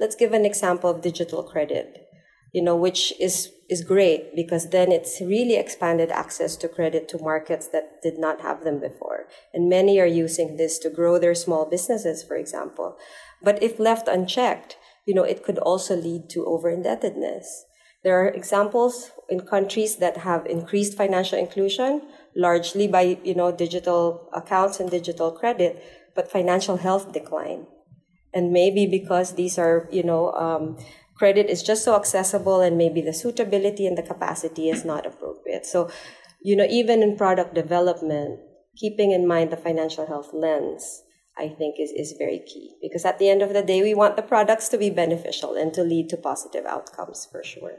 Let's 0.00 0.14
give 0.14 0.32
an 0.32 0.44
example 0.44 0.90
of 0.90 1.02
digital 1.02 1.42
credit, 1.42 2.08
you 2.52 2.62
know, 2.62 2.76
which 2.76 3.12
is, 3.20 3.50
is 3.68 3.82
great 3.82 4.34
because 4.36 4.70
then 4.70 4.92
it's 4.92 5.20
really 5.20 5.56
expanded 5.56 6.10
access 6.10 6.56
to 6.56 6.68
credit 6.68 7.08
to 7.08 7.22
markets 7.22 7.68
that 7.68 8.00
did 8.02 8.18
not 8.18 8.40
have 8.40 8.64
them 8.64 8.78
before. 8.80 9.26
And 9.52 9.68
many 9.68 10.00
are 10.00 10.06
using 10.06 10.56
this 10.56 10.78
to 10.80 10.90
grow 10.90 11.18
their 11.18 11.34
small 11.34 11.68
businesses, 11.68 12.22
for 12.22 12.36
example. 12.36 12.96
But 13.42 13.62
if 13.62 13.78
left 13.78 14.06
unchecked, 14.08 14.76
you 15.04 15.14
know, 15.14 15.24
it 15.24 15.42
could 15.42 15.58
also 15.58 15.96
lead 15.96 16.28
to 16.30 16.46
over 16.46 16.70
indebtedness. 16.70 17.64
There 18.04 18.20
are 18.20 18.28
examples 18.28 19.10
in 19.28 19.40
countries 19.40 19.96
that 19.96 20.18
have 20.18 20.46
increased 20.46 20.96
financial 20.96 21.38
inclusion, 21.38 22.02
largely 22.36 22.86
by, 22.86 23.18
you 23.24 23.34
know, 23.34 23.50
digital 23.50 24.28
accounts 24.32 24.78
and 24.78 24.90
digital 24.90 25.32
credit, 25.32 25.82
but 26.14 26.30
financial 26.30 26.76
health 26.76 27.12
decline. 27.12 27.66
And 28.34 28.52
maybe 28.52 28.86
because 28.86 29.34
these 29.34 29.58
are, 29.58 29.88
you 29.90 30.02
know, 30.02 30.32
um, 30.32 30.76
credit 31.16 31.50
is 31.50 31.62
just 31.62 31.84
so 31.84 31.96
accessible 31.96 32.60
and 32.60 32.78
maybe 32.78 33.00
the 33.00 33.12
suitability 33.12 33.86
and 33.86 33.98
the 33.98 34.02
capacity 34.02 34.68
is 34.70 34.84
not 34.84 35.06
appropriate. 35.06 35.66
So, 35.66 35.90
you 36.42 36.54
know, 36.54 36.66
even 36.70 37.02
in 37.02 37.16
product 37.16 37.54
development, 37.54 38.40
keeping 38.76 39.10
in 39.10 39.26
mind 39.26 39.50
the 39.50 39.56
financial 39.56 40.06
health 40.06 40.30
lens, 40.32 41.02
I 41.36 41.48
think 41.48 41.76
is, 41.78 41.90
is 41.90 42.14
very 42.18 42.38
key 42.38 42.76
because 42.82 43.04
at 43.04 43.18
the 43.18 43.28
end 43.28 43.42
of 43.42 43.52
the 43.52 43.62
day, 43.62 43.82
we 43.82 43.94
want 43.94 44.16
the 44.16 44.22
products 44.22 44.68
to 44.70 44.78
be 44.78 44.90
beneficial 44.90 45.54
and 45.54 45.72
to 45.74 45.82
lead 45.82 46.08
to 46.10 46.16
positive 46.16 46.66
outcomes 46.66 47.26
for 47.30 47.42
sure. 47.42 47.76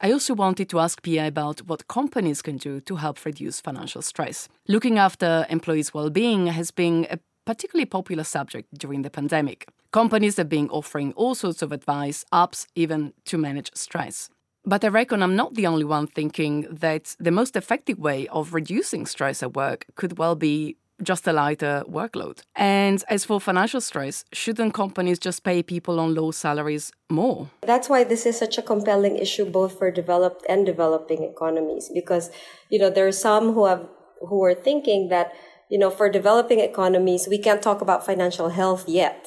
I 0.00 0.10
also 0.10 0.34
wanted 0.34 0.68
to 0.70 0.80
ask 0.80 1.00
Pia 1.00 1.28
about 1.28 1.60
what 1.60 1.86
companies 1.86 2.42
can 2.42 2.56
do 2.56 2.80
to 2.80 2.96
help 2.96 3.24
reduce 3.24 3.60
financial 3.60 4.02
stress. 4.02 4.48
Looking 4.66 4.98
after 4.98 5.46
employees' 5.48 5.94
well 5.94 6.10
being 6.10 6.48
has 6.48 6.72
been 6.72 7.06
a 7.08 7.20
particularly 7.44 7.86
popular 7.86 8.24
subject 8.24 8.72
during 8.78 9.02
the 9.02 9.10
pandemic. 9.10 9.68
Companies 9.92 10.36
have 10.36 10.48
been 10.48 10.68
offering 10.70 11.12
all 11.14 11.34
sorts 11.34 11.62
of 11.62 11.72
advice, 11.72 12.24
apps, 12.32 12.66
even 12.74 13.12
to 13.26 13.36
manage 13.36 13.70
stress. 13.74 14.30
But 14.64 14.84
I 14.84 14.88
reckon 14.88 15.22
I'm 15.22 15.34
not 15.34 15.54
the 15.54 15.66
only 15.66 15.84
one 15.84 16.06
thinking 16.06 16.68
that 16.70 17.16
the 17.18 17.32
most 17.32 17.56
effective 17.56 17.98
way 17.98 18.28
of 18.28 18.54
reducing 18.54 19.06
stress 19.06 19.42
at 19.42 19.54
work 19.54 19.86
could 19.96 20.18
well 20.18 20.36
be 20.36 20.76
just 21.02 21.26
a 21.26 21.32
lighter 21.32 21.82
workload. 21.88 22.42
And 22.54 23.02
as 23.08 23.24
for 23.24 23.40
financial 23.40 23.80
stress, 23.80 24.24
shouldn't 24.32 24.74
companies 24.74 25.18
just 25.18 25.42
pay 25.42 25.62
people 25.62 25.98
on 25.98 26.14
low 26.14 26.30
salaries 26.30 26.92
more? 27.10 27.50
That's 27.62 27.88
why 27.88 28.04
this 28.04 28.24
is 28.24 28.38
such 28.38 28.56
a 28.56 28.62
compelling 28.62 29.18
issue 29.18 29.44
both 29.44 29.78
for 29.78 29.90
developed 29.90 30.44
and 30.48 30.64
developing 30.64 31.24
economies 31.24 31.90
because 31.92 32.30
you 32.70 32.78
know 32.78 32.90
there 32.90 33.06
are 33.06 33.12
some 33.12 33.52
who 33.52 33.66
have 33.66 33.88
who 34.28 34.44
are 34.44 34.54
thinking 34.54 35.08
that 35.08 35.32
you 35.72 35.78
know 35.78 35.90
for 35.98 36.08
developing 36.18 36.60
economies 36.60 37.26
we 37.34 37.38
can't 37.46 37.62
talk 37.62 37.80
about 37.82 38.06
financial 38.10 38.50
health 38.60 38.84
yet 38.86 39.20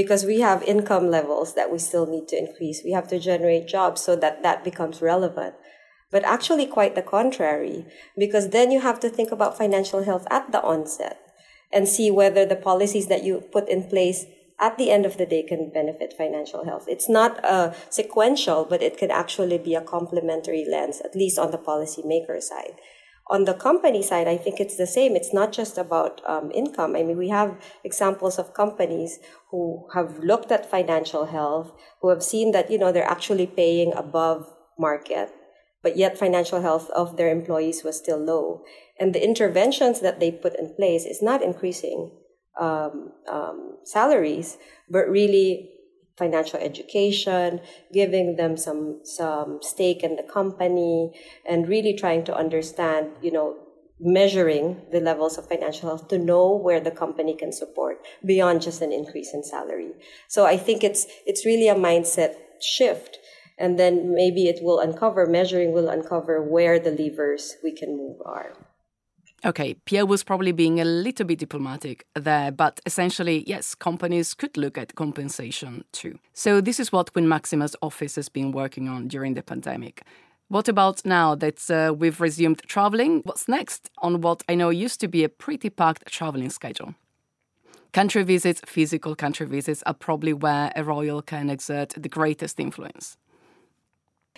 because 0.00 0.24
we 0.30 0.40
have 0.40 0.72
income 0.74 1.06
levels 1.16 1.54
that 1.54 1.70
we 1.72 1.78
still 1.78 2.06
need 2.06 2.28
to 2.28 2.36
increase. 2.36 2.82
We 2.84 2.92
have 2.92 3.08
to 3.08 3.18
generate 3.18 3.66
jobs 3.66 4.02
so 4.02 4.14
that 4.16 4.42
that 4.42 4.64
becomes 4.68 5.00
relevant 5.12 5.54
but 6.10 6.24
actually 6.24 6.66
quite 6.66 6.94
the 6.94 7.02
contrary, 7.02 7.84
because 8.16 8.50
then 8.50 8.70
you 8.70 8.80
have 8.80 9.00
to 9.00 9.08
think 9.08 9.32
about 9.32 9.58
financial 9.58 10.04
health 10.04 10.26
at 10.30 10.52
the 10.52 10.62
onset 10.62 11.18
and 11.72 11.88
see 11.88 12.10
whether 12.10 12.46
the 12.46 12.56
policies 12.56 13.08
that 13.08 13.24
you 13.24 13.42
put 13.52 13.68
in 13.68 13.82
place 13.84 14.24
at 14.58 14.78
the 14.78 14.90
end 14.90 15.04
of 15.04 15.18
the 15.18 15.26
day 15.26 15.42
can 15.42 15.70
benefit 15.70 16.14
financial 16.16 16.64
health. 16.64 16.86
It's 16.88 17.08
not 17.08 17.44
a 17.44 17.74
sequential, 17.90 18.64
but 18.64 18.82
it 18.82 18.96
could 18.96 19.10
actually 19.10 19.58
be 19.58 19.74
a 19.74 19.82
complementary 19.82 20.64
lens, 20.64 21.02
at 21.04 21.14
least 21.14 21.38
on 21.38 21.50
the 21.50 21.58
policymaker 21.58 22.40
side. 22.40 22.76
On 23.28 23.44
the 23.44 23.54
company 23.54 24.02
side, 24.02 24.28
I 24.28 24.36
think 24.36 24.60
it's 24.60 24.76
the 24.76 24.86
same. 24.86 25.16
It's 25.16 25.34
not 25.34 25.52
just 25.52 25.78
about 25.78 26.20
um, 26.26 26.52
income. 26.52 26.94
I 26.94 27.02
mean, 27.02 27.16
we 27.16 27.28
have 27.28 27.56
examples 27.82 28.38
of 28.38 28.54
companies 28.54 29.18
who 29.50 29.88
have 29.94 30.18
looked 30.20 30.52
at 30.52 30.70
financial 30.70 31.26
health, 31.26 31.72
who 32.00 32.10
have 32.10 32.22
seen 32.22 32.52
that, 32.52 32.70
you 32.70 32.78
know, 32.78 32.92
they're 32.92 33.10
actually 33.10 33.46
paying 33.46 33.92
above 33.94 34.48
market 34.78 35.32
but 35.86 35.96
yet 35.96 36.18
financial 36.18 36.62
health 36.62 36.90
of 36.90 37.16
their 37.16 37.30
employees 37.30 37.84
was 37.84 37.96
still 37.96 38.18
low. 38.18 38.64
And 38.98 39.14
the 39.14 39.22
interventions 39.22 40.00
that 40.00 40.18
they 40.18 40.32
put 40.32 40.58
in 40.58 40.74
place 40.74 41.06
is 41.06 41.22
not 41.22 41.44
increasing 41.44 42.10
um, 42.60 43.12
um, 43.30 43.76
salaries, 43.84 44.58
but 44.90 45.08
really 45.08 45.70
financial 46.16 46.58
education, 46.60 47.60
giving 47.92 48.36
them 48.36 48.56
some 48.56 49.00
some 49.04 49.58
stake 49.62 50.02
in 50.02 50.16
the 50.16 50.22
company, 50.22 51.12
and 51.48 51.68
really 51.68 51.94
trying 51.94 52.24
to 52.24 52.34
understand, 52.34 53.10
you 53.22 53.30
know, 53.30 53.56
measuring 54.00 54.82
the 54.92 55.00
levels 55.00 55.38
of 55.38 55.48
financial 55.48 55.88
health 55.88 56.08
to 56.08 56.18
know 56.18 56.54
where 56.54 56.80
the 56.80 56.90
company 56.90 57.34
can 57.34 57.52
support 57.52 57.98
beyond 58.24 58.60
just 58.60 58.82
an 58.82 58.92
increase 58.92 59.32
in 59.32 59.42
salary. 59.42 59.92
So 60.28 60.44
I 60.44 60.56
think 60.56 60.84
it's 60.84 61.06
it's 61.26 61.46
really 61.46 61.68
a 61.68 61.74
mindset 61.74 62.34
shift 62.60 63.18
and 63.58 63.78
then 63.78 64.14
maybe 64.14 64.48
it 64.48 64.62
will 64.62 64.80
uncover 64.80 65.26
measuring 65.26 65.72
will 65.72 65.88
uncover 65.88 66.42
where 66.42 66.78
the 66.78 66.90
levers 66.90 67.56
we 67.62 67.72
can 67.72 67.96
move 67.96 68.20
are 68.24 68.52
Okay, 69.44 69.74
Pia 69.84 70.06
was 70.06 70.24
probably 70.24 70.52
being 70.52 70.80
a 70.80 70.84
little 70.84 71.26
bit 71.26 71.38
diplomatic 71.38 72.06
there, 72.14 72.50
but 72.50 72.80
essentially, 72.86 73.44
yes, 73.46 73.74
companies 73.74 74.32
could 74.34 74.56
look 74.56 74.78
at 74.78 74.94
compensation 74.94 75.84
too. 75.92 76.18
So, 76.32 76.60
this 76.60 76.80
is 76.80 76.90
what 76.90 77.12
Queen 77.12 77.28
Maxima's 77.28 77.76
office 77.82 78.16
has 78.16 78.28
been 78.28 78.50
working 78.50 78.88
on 78.88 79.08
during 79.08 79.34
the 79.34 79.42
pandemic. 79.42 80.02
What 80.48 80.68
about 80.68 81.04
now 81.04 81.34
that 81.34 81.70
uh, 81.70 81.92
we've 81.92 82.20
resumed 82.20 82.62
traveling? 82.66 83.20
What's 83.24 83.48
next 83.48 83.90
on 83.98 84.20
what 84.20 84.42
I 84.48 84.54
know 84.54 84.70
used 84.70 85.00
to 85.00 85.08
be 85.08 85.22
a 85.22 85.28
pretty 85.28 85.70
packed 85.70 86.06
traveling 86.06 86.50
schedule? 86.50 86.94
Country 87.92 88.22
visits, 88.22 88.60
physical 88.64 89.14
country 89.14 89.46
visits, 89.46 89.82
are 89.86 89.94
probably 89.94 90.32
where 90.32 90.72
a 90.76 90.84
royal 90.84 91.20
can 91.20 91.50
exert 91.50 91.94
the 91.96 92.08
greatest 92.08 92.60
influence. 92.60 93.16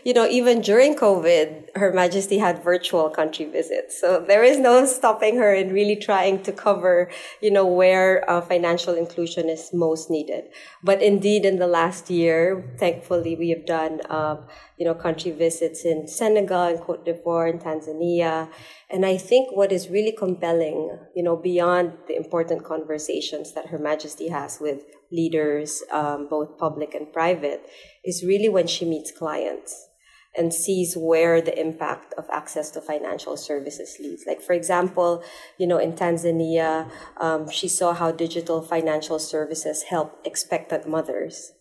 You 0.04 0.14
know, 0.14 0.26
even 0.26 0.60
during 0.60 0.96
COVID, 0.96 1.76
Her 1.76 1.92
Majesty 1.92 2.38
had 2.38 2.62
virtual 2.62 3.10
country 3.10 3.46
visits. 3.46 4.00
So 4.00 4.24
there 4.26 4.44
is 4.44 4.58
no 4.58 4.86
stopping 4.86 5.36
her 5.36 5.54
in 5.54 5.72
really 5.72 5.96
trying 5.96 6.42
to 6.42 6.52
cover, 6.52 7.10
you 7.40 7.50
know, 7.50 7.66
where 7.66 8.28
uh, 8.30 8.40
financial 8.40 8.94
inclusion 8.94 9.48
is 9.48 9.70
most 9.72 10.10
needed. 10.10 10.44
But 10.82 11.02
indeed, 11.02 11.44
in 11.44 11.58
the 11.58 11.66
last 11.66 12.10
year, 12.10 12.74
thankfully, 12.78 13.36
we 13.36 13.50
have 13.50 13.66
done, 13.66 14.00
uh, 14.08 14.36
you 14.76 14.84
know, 14.84 14.94
country 14.94 15.30
visits 15.30 15.84
in 15.84 16.06
Senegal 16.06 16.68
and 16.68 16.80
Cote 16.80 17.04
d'Ivoire 17.04 17.50
and 17.50 17.60
Tanzania. 17.60 18.48
And 18.90 19.04
I 19.04 19.16
think 19.16 19.54
what 19.56 19.72
is 19.72 19.90
really 19.90 20.12
compelling, 20.12 20.98
you 21.14 21.22
know, 21.22 21.36
beyond 21.36 21.92
the 22.06 22.16
important 22.16 22.64
conversations 22.64 23.52
that 23.52 23.66
Her 23.66 23.78
Majesty 23.78 24.28
has 24.28 24.58
with 24.60 24.84
leaders, 25.10 25.82
um, 25.92 26.28
both 26.28 26.58
public 26.58 26.94
and 26.94 27.12
private, 27.12 27.62
is 28.04 28.24
really 28.24 28.48
when 28.48 28.66
she 28.66 28.84
meets 28.84 29.10
clients 29.10 29.88
and 30.36 30.52
sees 30.52 30.96
where 30.96 31.40
the 31.40 31.58
impact 31.58 32.14
of 32.16 32.26
access 32.32 32.70
to 32.70 32.80
financial 32.80 33.36
services 33.36 33.96
leads. 33.98 34.24
Like, 34.26 34.40
for 34.40 34.52
example, 34.52 35.24
you 35.58 35.66
know, 35.66 35.78
in 35.78 35.92
Tanzania, 35.92 36.90
um, 37.20 37.50
she 37.50 37.68
saw 37.68 37.92
how 37.94 38.12
digital 38.12 38.62
financial 38.62 39.18
services 39.18 39.84
help 39.84 40.20
expectant 40.24 40.88
mothers 40.88 41.52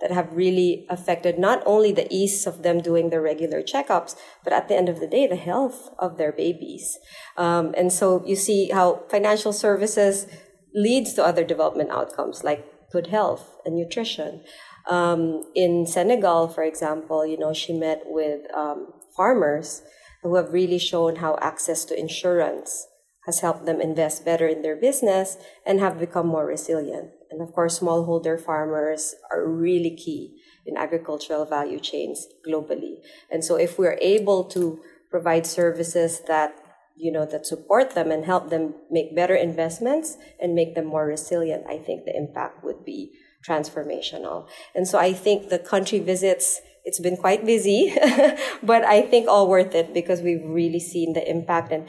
that 0.00 0.10
have 0.10 0.34
really 0.34 0.84
affected 0.90 1.38
not 1.38 1.62
only 1.64 1.92
the 1.92 2.12
ease 2.12 2.46
of 2.46 2.62
them 2.62 2.80
doing 2.80 3.10
their 3.10 3.22
regular 3.22 3.62
checkups, 3.62 4.16
but 4.42 4.52
at 4.52 4.66
the 4.66 4.74
end 4.74 4.88
of 4.88 4.98
the 4.98 5.06
day, 5.06 5.26
the 5.26 5.36
health 5.36 5.90
of 5.98 6.18
their 6.18 6.32
babies. 6.32 6.98
Um, 7.36 7.72
and 7.76 7.92
so 7.92 8.24
you 8.26 8.34
see 8.34 8.70
how 8.70 9.04
financial 9.08 9.52
services 9.52 10.26
leads 10.74 11.12
to 11.14 11.24
other 11.24 11.44
development 11.44 11.90
outcomes 11.90 12.42
like 12.42 12.66
good 12.92 13.08
health 13.08 13.56
and 13.64 13.74
nutrition. 13.74 14.42
Um, 14.88 15.44
in 15.54 15.86
Senegal, 15.86 16.48
for 16.48 16.62
example, 16.62 17.24
you 17.26 17.38
know, 17.38 17.52
she 17.52 17.72
met 17.72 18.02
with 18.06 18.42
um, 18.54 18.92
farmers 19.16 19.82
who 20.22 20.36
have 20.36 20.52
really 20.52 20.78
shown 20.78 21.16
how 21.16 21.38
access 21.40 21.84
to 21.86 21.98
insurance 21.98 22.86
has 23.26 23.40
helped 23.40 23.66
them 23.66 23.80
invest 23.80 24.24
better 24.24 24.48
in 24.48 24.62
their 24.62 24.76
business 24.76 25.36
and 25.64 25.78
have 25.78 25.98
become 25.98 26.26
more 26.26 26.46
resilient. 26.46 27.10
And 27.30 27.40
of 27.40 27.52
course, 27.52 27.78
smallholder 27.78 28.40
farmers 28.40 29.14
are 29.30 29.48
really 29.48 29.96
key 29.96 30.36
in 30.66 30.76
agricultural 30.76 31.44
value 31.44 31.78
chains 31.78 32.26
globally. 32.46 32.96
And 33.30 33.44
so 33.44 33.56
if 33.56 33.78
we're 33.78 33.98
able 34.00 34.44
to 34.44 34.80
provide 35.10 35.46
services 35.46 36.22
that 36.26 36.61
you 36.96 37.12
know 37.12 37.26
that 37.26 37.46
support 37.46 37.94
them 37.94 38.10
and 38.10 38.24
help 38.24 38.50
them 38.50 38.74
make 38.90 39.14
better 39.14 39.34
investments 39.34 40.16
and 40.40 40.54
make 40.54 40.74
them 40.74 40.86
more 40.86 41.06
resilient, 41.06 41.64
I 41.68 41.78
think 41.78 42.04
the 42.04 42.16
impact 42.16 42.64
would 42.64 42.84
be 42.84 43.12
transformational. 43.46 44.48
And 44.74 44.86
so 44.86 44.98
I 44.98 45.12
think 45.12 45.48
the 45.48 45.58
country 45.58 45.98
visits, 45.98 46.60
it's 46.84 47.00
been 47.00 47.16
quite 47.16 47.44
busy, 47.44 47.94
but 48.62 48.84
I 48.84 49.02
think 49.02 49.28
all 49.28 49.48
worth 49.48 49.74
it 49.74 49.92
because 49.92 50.20
we've 50.20 50.44
really 50.44 50.80
seen 50.80 51.12
the 51.12 51.28
impact 51.28 51.72
and 51.72 51.88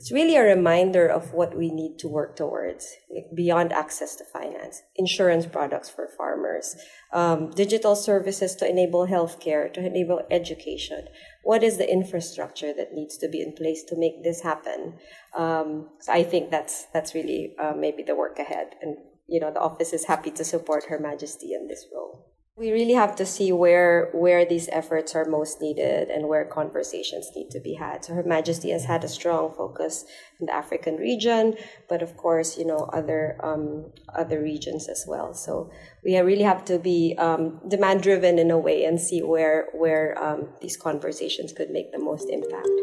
it's 0.00 0.10
really 0.10 0.34
a 0.34 0.42
reminder 0.42 1.06
of 1.06 1.34
what 1.34 1.54
we 1.54 1.70
need 1.70 1.98
to 1.98 2.08
work 2.08 2.34
towards 2.34 2.96
like 3.14 3.26
beyond 3.34 3.70
access 3.70 4.16
to 4.16 4.24
finance, 4.24 4.80
insurance 4.96 5.44
products 5.44 5.90
for 5.90 6.08
farmers, 6.16 6.74
um, 7.12 7.50
digital 7.50 7.94
services 7.94 8.56
to 8.56 8.66
enable 8.66 9.06
healthcare, 9.06 9.70
to 9.74 9.84
enable 9.84 10.22
education. 10.30 11.06
What 11.44 11.62
is 11.62 11.76
the 11.76 11.86
infrastructure 11.86 12.72
that 12.72 12.94
needs 12.94 13.18
to 13.18 13.28
be 13.28 13.42
in 13.42 13.52
place 13.52 13.84
to 13.88 13.98
make 13.98 14.24
this 14.24 14.40
happen? 14.40 14.94
Um, 15.36 15.90
so 16.00 16.14
I 16.14 16.22
think 16.22 16.50
that's 16.50 16.86
that's 16.94 17.14
really 17.14 17.54
uh, 17.62 17.74
maybe 17.76 18.02
the 18.02 18.14
work 18.14 18.38
ahead, 18.38 18.76
and 18.80 18.96
you 19.28 19.38
know, 19.38 19.52
the 19.52 19.60
office 19.60 19.92
is 19.92 20.06
happy 20.06 20.30
to 20.30 20.44
support 20.44 20.84
Her 20.84 20.98
Majesty 20.98 21.52
in 21.52 21.68
this 21.68 21.86
role. 21.94 22.29
We 22.60 22.72
really 22.72 22.92
have 22.92 23.16
to 23.16 23.24
see 23.24 23.52
where 23.52 24.10
where 24.12 24.44
these 24.44 24.68
efforts 24.68 25.14
are 25.14 25.24
most 25.24 25.62
needed 25.62 26.10
and 26.10 26.28
where 26.28 26.44
conversations 26.44 27.30
need 27.34 27.50
to 27.52 27.58
be 27.58 27.72
had. 27.72 28.04
So 28.04 28.12
Her 28.12 28.22
Majesty 28.22 28.68
has 28.68 28.84
had 28.84 29.02
a 29.02 29.08
strong 29.08 29.50
focus 29.56 30.04
in 30.38 30.44
the 30.44 30.52
African 30.52 30.96
region, 30.96 31.56
but 31.88 32.02
of 32.02 32.18
course, 32.18 32.58
you 32.58 32.66
know, 32.66 32.90
other 32.92 33.40
um, 33.42 33.86
other 34.14 34.42
regions 34.42 34.88
as 34.88 35.06
well. 35.08 35.32
So 35.32 35.70
we 36.04 36.18
really 36.20 36.42
have 36.42 36.62
to 36.66 36.78
be 36.78 37.14
um, 37.16 37.62
demand 37.66 38.02
driven 38.02 38.38
in 38.38 38.50
a 38.50 38.58
way 38.58 38.84
and 38.84 39.00
see 39.00 39.22
where 39.22 39.68
where 39.72 40.22
um, 40.22 40.50
these 40.60 40.76
conversations 40.76 41.54
could 41.54 41.70
make 41.70 41.92
the 41.92 41.98
most 41.98 42.28
impact. 42.28 42.76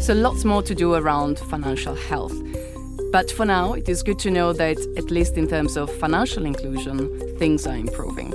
So 0.00 0.14
lots 0.14 0.46
more 0.46 0.62
to 0.62 0.74
do 0.74 0.94
around 0.94 1.38
financial 1.38 1.94
health. 1.94 2.32
But 3.12 3.30
for 3.30 3.44
now, 3.44 3.74
it 3.74 3.90
is 3.90 4.02
good 4.02 4.18
to 4.20 4.30
know 4.30 4.54
that, 4.54 4.78
at 4.96 5.10
least 5.10 5.36
in 5.36 5.46
terms 5.46 5.76
of 5.76 5.94
financial 5.96 6.46
inclusion, 6.46 7.36
things 7.38 7.66
are 7.66 7.76
improving. 7.76 8.32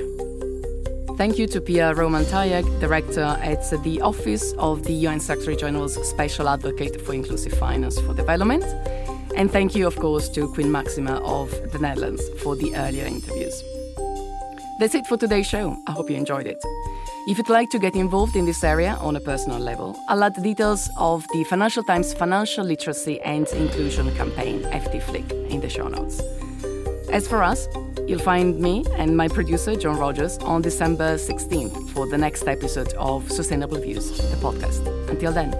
Thank 1.18 1.40
you 1.40 1.48
to 1.48 1.60
Pia 1.60 1.96
Roman-Tayag, 1.96 2.80
Director 2.80 3.24
at 3.42 3.68
the 3.84 4.02
Office 4.02 4.54
of 4.60 4.84
the 4.84 4.94
UN 4.94 5.20
Secretary 5.20 5.56
General's 5.56 5.96
Special 6.08 6.48
Advocate 6.48 7.02
for 7.02 7.16
Inclusive 7.16 7.54
Finance 7.54 8.00
for 8.02 8.14
Development. 8.14 8.64
And 9.36 9.52
thank 9.52 9.74
you, 9.74 9.88
of 9.88 9.96
course, 9.96 10.30
to 10.30 10.48
Queen 10.54 10.72
Maxima 10.72 11.16
of 11.24 11.50
the 11.72 11.80
Netherlands 11.80 12.22
for 12.44 12.56
the 12.56 12.76
earlier 12.76 13.06
interviews. 13.06 13.64
That's 14.80 14.94
it 14.94 15.08
for 15.08 15.18
today's 15.18 15.48
show. 15.48 15.76
I 15.88 15.94
hope 15.94 16.12
you 16.12 16.18
enjoyed 16.18 16.46
it. 16.46 16.64
If 17.28 17.38
you'd 17.38 17.50
like 17.50 17.70
to 17.72 17.80
get 17.80 17.98
involved 17.98 18.38
in 18.38 18.46
this 18.46 18.64
area 18.64 18.98
on 19.02 19.18
a 19.18 19.20
personal 19.20 19.60
level, 19.60 20.00
I'll 20.08 20.24
add 20.24 20.36
the 20.36 20.42
details 20.42 20.90
of 20.96 21.26
the 21.34 21.44
Financial 21.44 21.84
Times 21.84 22.14
Financial 22.14 22.64
Literacy 22.64 23.20
and 23.20 23.46
Inclusion 23.50 24.16
Campaign, 24.16 24.62
FTFLIC, 24.62 25.50
in 25.50 25.60
the 25.60 25.68
show 25.68 25.90
notes. 25.90 26.22
As 27.12 27.28
for 27.28 27.44
us, 27.44 27.68
you'll 28.08 28.20
find 28.20 28.58
me 28.62 28.86
and 28.96 29.18
my 29.18 29.28
producer, 29.28 29.76
John 29.76 29.98
Rogers, 29.98 30.38
on 30.38 30.62
December 30.62 31.16
16th 31.16 31.90
for 31.90 32.08
the 32.08 32.18
next 32.18 32.48
episode 32.48 32.94
of 32.94 33.30
Sustainable 33.30 33.82
Views, 33.82 34.10
the 34.30 34.38
podcast. 34.38 34.88
Until 35.10 35.34
then, 35.34 35.52